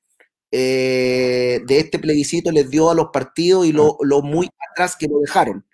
[0.50, 5.08] eh, de este plebiscito les dio a los partidos y lo, lo muy atrás que
[5.08, 5.64] lo dejaron.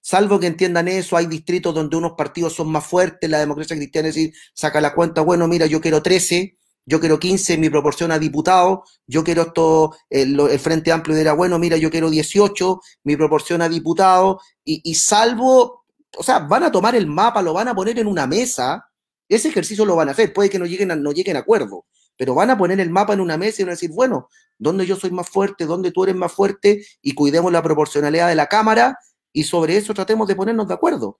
[0.00, 4.08] Salvo que entiendan eso, hay distritos donde unos partidos son más fuertes, la democracia cristiana
[4.08, 8.10] es decir, saca la cuenta, bueno, mira, yo quiero 13, yo quiero 15 mi proporción
[8.12, 13.16] a diputados, yo quiero esto, el, Frente Amplio dirá, bueno, mira, yo quiero 18, mi
[13.16, 15.84] proporción a diputados, y, salvo,
[16.16, 18.87] o sea, van a tomar el mapa, lo van a poner en una mesa,
[19.28, 22.34] ese ejercicio lo van a hacer, puede que no lleguen a, no lleguen acuerdo, pero
[22.34, 24.96] van a poner el mapa en una mesa y van a decir, bueno, ¿dónde yo
[24.96, 25.66] soy más fuerte?
[25.66, 26.84] ¿Dónde tú eres más fuerte?
[27.00, 28.98] Y cuidemos la proporcionalidad de la Cámara
[29.32, 31.18] y sobre eso tratemos de ponernos de acuerdo,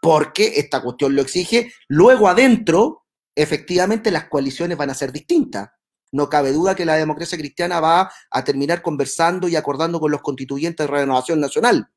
[0.00, 1.72] porque esta cuestión lo exige.
[1.88, 5.70] Luego adentro, efectivamente, las coaliciones van a ser distintas.
[6.12, 10.22] No cabe duda que la democracia cristiana va a terminar conversando y acordando con los
[10.22, 11.90] constituyentes de Renovación Nacional.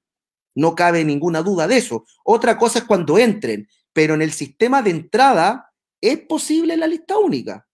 [0.56, 2.06] No cabe ninguna duda de eso.
[2.26, 7.18] Otra cosa es cuando entren, pero en el sistema de entrada es posible la lista
[7.18, 7.68] única.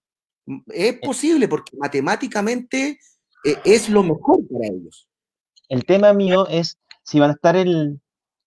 [0.67, 0.99] Es eh.
[1.01, 2.99] posible porque matemáticamente
[3.43, 5.07] eh, es lo mejor para ellos.
[5.69, 8.01] El tema mío es si van a estar en,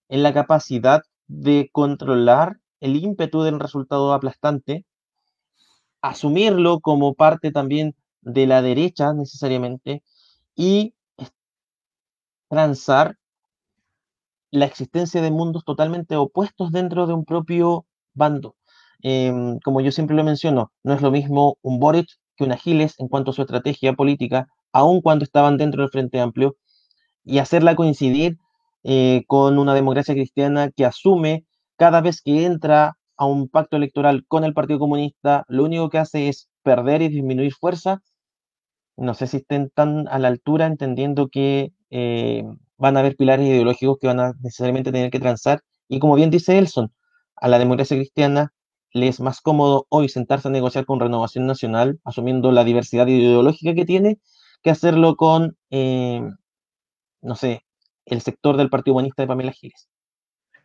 [0.08, 4.84] la capacidad de controlar el ímpetu del resultado aplastante,
[6.02, 10.02] asumirlo como parte también de la derecha necesariamente
[10.56, 10.94] y
[12.48, 13.16] transar
[14.50, 18.56] la existencia de mundos totalmente opuestos dentro de un propio bando.
[19.02, 22.94] Em, como yo siempre lo menciono, no es lo mismo un Boric que un Agiles
[22.98, 26.56] en cuanto a su estrategia política, aun cuando estaban dentro del Frente Amplio,
[27.24, 28.38] y hacerla coincidir
[28.82, 31.44] eh, con una democracia cristiana que asume
[31.76, 35.98] cada vez que entra a un pacto electoral con el Partido Comunista, lo único que
[35.98, 38.02] hace es perder y disminuir fuerza.
[38.96, 42.44] No sé si estén tan a la altura entendiendo que eh,
[42.80, 45.62] van a haber pilares ideológicos que van a necesariamente tener que transar.
[45.88, 46.92] Y como bien dice Elson,
[47.36, 48.52] a la democracia cristiana
[48.92, 53.74] le es más cómodo hoy sentarse a negociar con Renovación Nacional, asumiendo la diversidad ideológica
[53.74, 54.18] que tiene,
[54.62, 56.22] que hacerlo con, eh,
[57.22, 57.64] no sé,
[58.06, 59.88] el sector del Partido Humanista de Pamela Giles.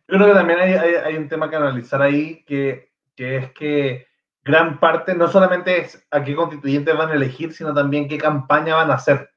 [0.08, 4.06] Yo creo que también hay, un tema que analizar ahí, que, que, es que
[4.44, 8.76] gran parte no solamente es a qué constituyentes van a elegir, sino también qué campaña
[8.76, 9.30] van a hacer.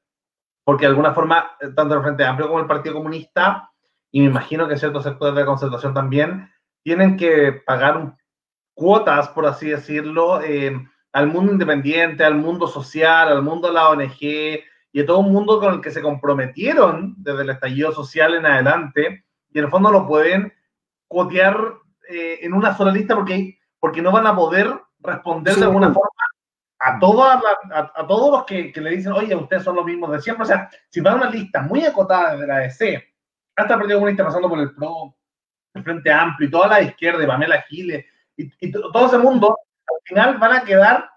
[0.70, 3.72] Porque de alguna forma, tanto el Frente Amplio como el Partido Comunista,
[4.12, 6.48] y me imagino que ciertos sectores de la concertación también,
[6.84, 8.14] tienen que pagar
[8.72, 10.80] cuotas, por así decirlo, eh,
[11.12, 15.32] al mundo independiente, al mundo social, al mundo de la ONG y a todo un
[15.32, 19.70] mundo con el que se comprometieron desde el estallido social en adelante y en el
[19.72, 20.52] fondo lo pueden
[21.08, 21.58] cuotear
[22.08, 26.19] eh, en una sola lista porque, porque no van a poder responder de alguna forma
[26.80, 26.98] a,
[27.94, 30.44] a, todos los que, le dicen, oye, ustedes son los mismos de siempre.
[30.44, 33.04] O sea, si van a una lista muy acotada de la DC,
[33.56, 35.14] hasta el Partido Comunista pasando por el PRO,
[35.74, 38.04] el Frente Amplio y toda la izquierda, Pamela Giles,
[38.36, 39.56] y, todo ese mundo,
[39.86, 41.10] al final van a quedar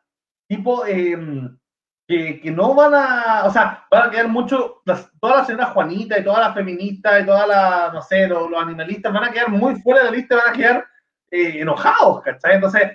[0.48, 1.58] tipo em,
[2.06, 5.72] que, que, no van a, o sea, van a quedar mucho, las, todas las señoras
[5.72, 9.50] Juanita y todas las feministas y todas las, no sé, los, animalistas van a quedar
[9.50, 10.86] muy fuera de la lista, van a quedar
[11.32, 12.56] eh, enojados, ¿cachai?
[12.56, 12.92] Entonces,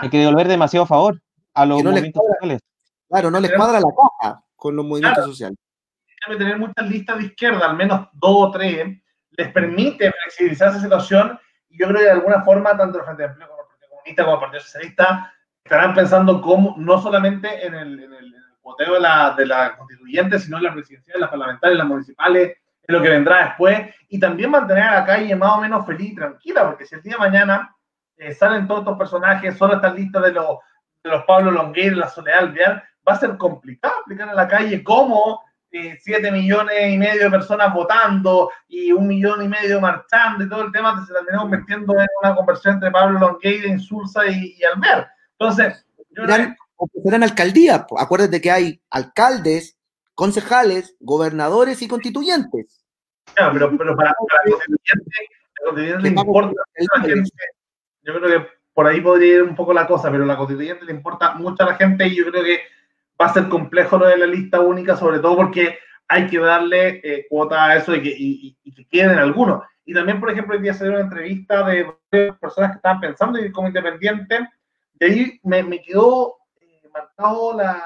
[0.00, 1.20] hay que devolver demasiado favor
[1.54, 2.60] a los movimientos sociales.
[3.08, 3.88] Claro, no les cuadra la
[4.20, 5.58] caja con los movimientos sociales.
[6.38, 9.02] Tener muchas listas de izquierda, al menos dos o tres,
[9.32, 13.22] les permite flexibilizar esa situación y yo creo que de alguna forma, tanto el Frente
[13.22, 17.66] de Empleo como el Partido Comunista como el Partido Socialista estarán pensando cómo, no solamente
[17.66, 18.32] en el, en el,
[18.78, 22.56] de la, de la constituyente, sino en las presidenciales, las parlamentarias, las municipales,
[22.86, 26.12] en lo que vendrá después, y también mantener a la calle más o menos feliz
[26.12, 27.74] y tranquila, porque si el día de mañana
[28.22, 30.58] eh, salen todos estos personajes, solo están listas de los,
[31.02, 34.84] de los Pablo Longueira, la Soledad Alvear, va a ser complicado explicar en la calle
[34.84, 35.40] cómo
[35.72, 40.64] 7 millones y medio de personas votando y un millón y medio marchando y todo
[40.64, 45.08] el tema se terminó convirtiendo en una conversión entre Pablo Longueira, Insulza y, y Albert.
[45.38, 46.56] Entonces, yo eran,
[47.04, 49.78] eran alcaldías, acuérdate que hay alcaldes,
[50.14, 52.84] concejales, gobernadores y constituyentes.
[53.34, 57.30] Claro, pero, pero para, la constituyente, le importa a la gente.
[58.02, 60.92] Yo creo que por ahí podría ir un poco la cosa, pero la constituyente le
[60.92, 62.60] importa mucho a la gente y yo creo que
[63.20, 65.78] va a ser complejo lo de la lista única, sobre todo porque
[66.08, 69.62] hay que darle eh, cuota a eso y que, y, que queden algunos.
[69.84, 71.86] Y también, por ejemplo, hoy día se dio una entrevista de
[72.40, 74.48] personas que estaban pensando ir como independiente,
[75.00, 77.82] y ahí me, me quedó eh, marcado la,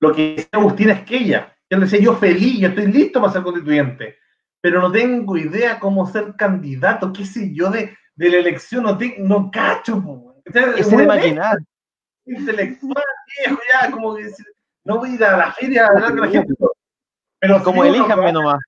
[0.00, 1.56] lo que dice Agustín Esquella.
[1.68, 4.18] Él decía, yo feliz, yo estoy listo para ser constituyente,
[4.60, 8.96] pero no tengo idea cómo ser candidato, qué sé yo, de, de la elección, no,
[8.96, 10.34] te, no cacho.
[10.44, 11.58] Es imaginar
[12.26, 13.04] intelectual,
[13.38, 14.30] viejo, ya, como que
[14.84, 16.54] no voy a ir a la feria a hablar con la gente.
[17.38, 18.60] Pero como elíjanme nomás.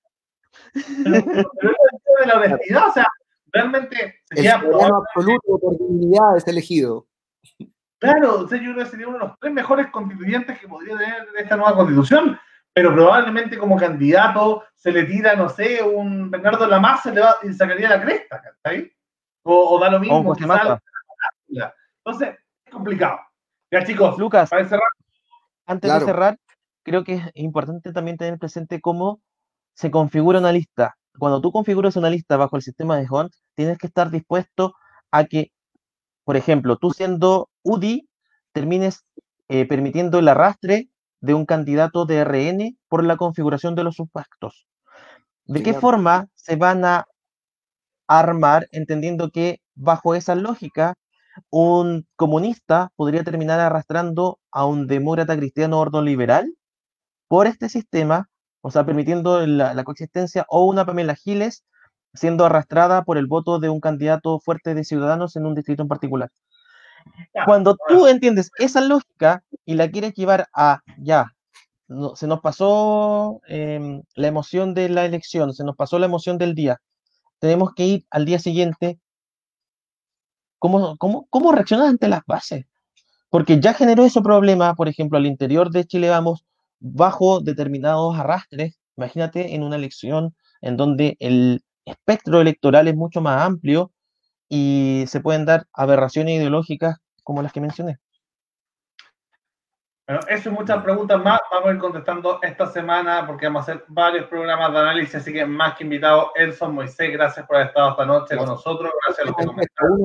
[0.72, 3.06] Pero, pero, es de la honestidad, o sea,
[3.52, 7.06] realmente sería el absoluto por dignidad es elegido.
[7.98, 10.96] Claro, o sea, yo creo que sería uno de los tres mejores constituyentes que podría
[10.98, 12.38] tener esta nueva constitución,
[12.74, 17.36] pero probablemente como candidato se le tira, no sé, un Bernardo Lamas se le va
[17.42, 18.70] y sacaría la cresta, ¿está
[19.48, 20.16] O, o da lo mismo.
[22.04, 23.18] Entonces, es complicado.
[23.70, 24.50] Ya, chicos, Lucas,
[25.66, 26.38] antes de cerrar,
[26.82, 29.20] creo que es importante también tener presente cómo
[29.74, 30.96] se configura una lista.
[31.18, 34.74] Cuando tú configuras una lista bajo el sistema de Hunt, tienes que estar dispuesto
[35.10, 35.50] a que,
[36.24, 38.08] por ejemplo, tú siendo UDI,
[38.52, 39.04] termines
[39.48, 40.88] eh, permitiendo el arrastre
[41.20, 44.66] de un candidato de RN por la configuración de los subpactos.
[45.44, 47.06] ¿De qué forma se van a
[48.08, 50.94] armar entendiendo que bajo esa lógica
[51.50, 56.52] un comunista podría terminar arrastrando a un demócrata cristiano liberal
[57.28, 58.28] por este sistema,
[58.62, 61.64] o sea, permitiendo la, coexistencia, o una Pamela Giles
[62.14, 65.88] siendo arrastrada por el voto de un candidato fuerte de ciudadanos en un distrito en
[65.88, 66.30] particular.
[67.44, 71.32] Cuando tú entiendes esa lógica y la quieres llevar a ya,
[72.14, 76.54] se nos pasó em, la emoción de la elección, se nos pasó la emoción del
[76.54, 76.80] día,
[77.38, 79.00] tenemos que ir al día siguiente
[80.58, 82.64] ¿Cómo, cómo, ante las bases?
[83.30, 86.44] porque ya generó ese problema, por ejemplo, al interior de Chile Vamos,
[86.78, 88.78] bajo determinados arrastres.
[88.96, 93.92] Imagínate en una elección en donde el espectro electoral es mucho más amplio
[94.48, 97.98] y se pueden dar aberraciones ideológicas como las que mencioné.
[100.06, 103.72] Bueno, eso y muchas preguntas más vamos a ir contestando esta semana porque vamos a
[103.72, 107.68] hacer varios programas de análisis, así que más que invitado, Elson Moisés, gracias por haber
[107.68, 109.98] estado esta noche con nosotros, gracias a los que comentaron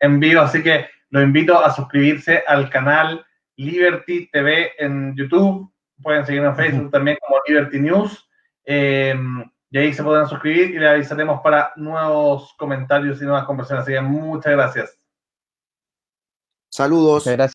[0.00, 6.26] en vivo, así que lo invito a suscribirse al canal Liberty TV en YouTube, pueden
[6.26, 8.28] seguirnos en Facebook también como Liberty News,
[8.64, 13.84] em, y ahí se podrán suscribir y le avisaremos para nuevos comentarios y nuevas conversaciones,
[13.84, 14.98] así que muchas gracias.
[16.68, 17.24] Saludos.
[17.24, 17.54] Muchas gracias.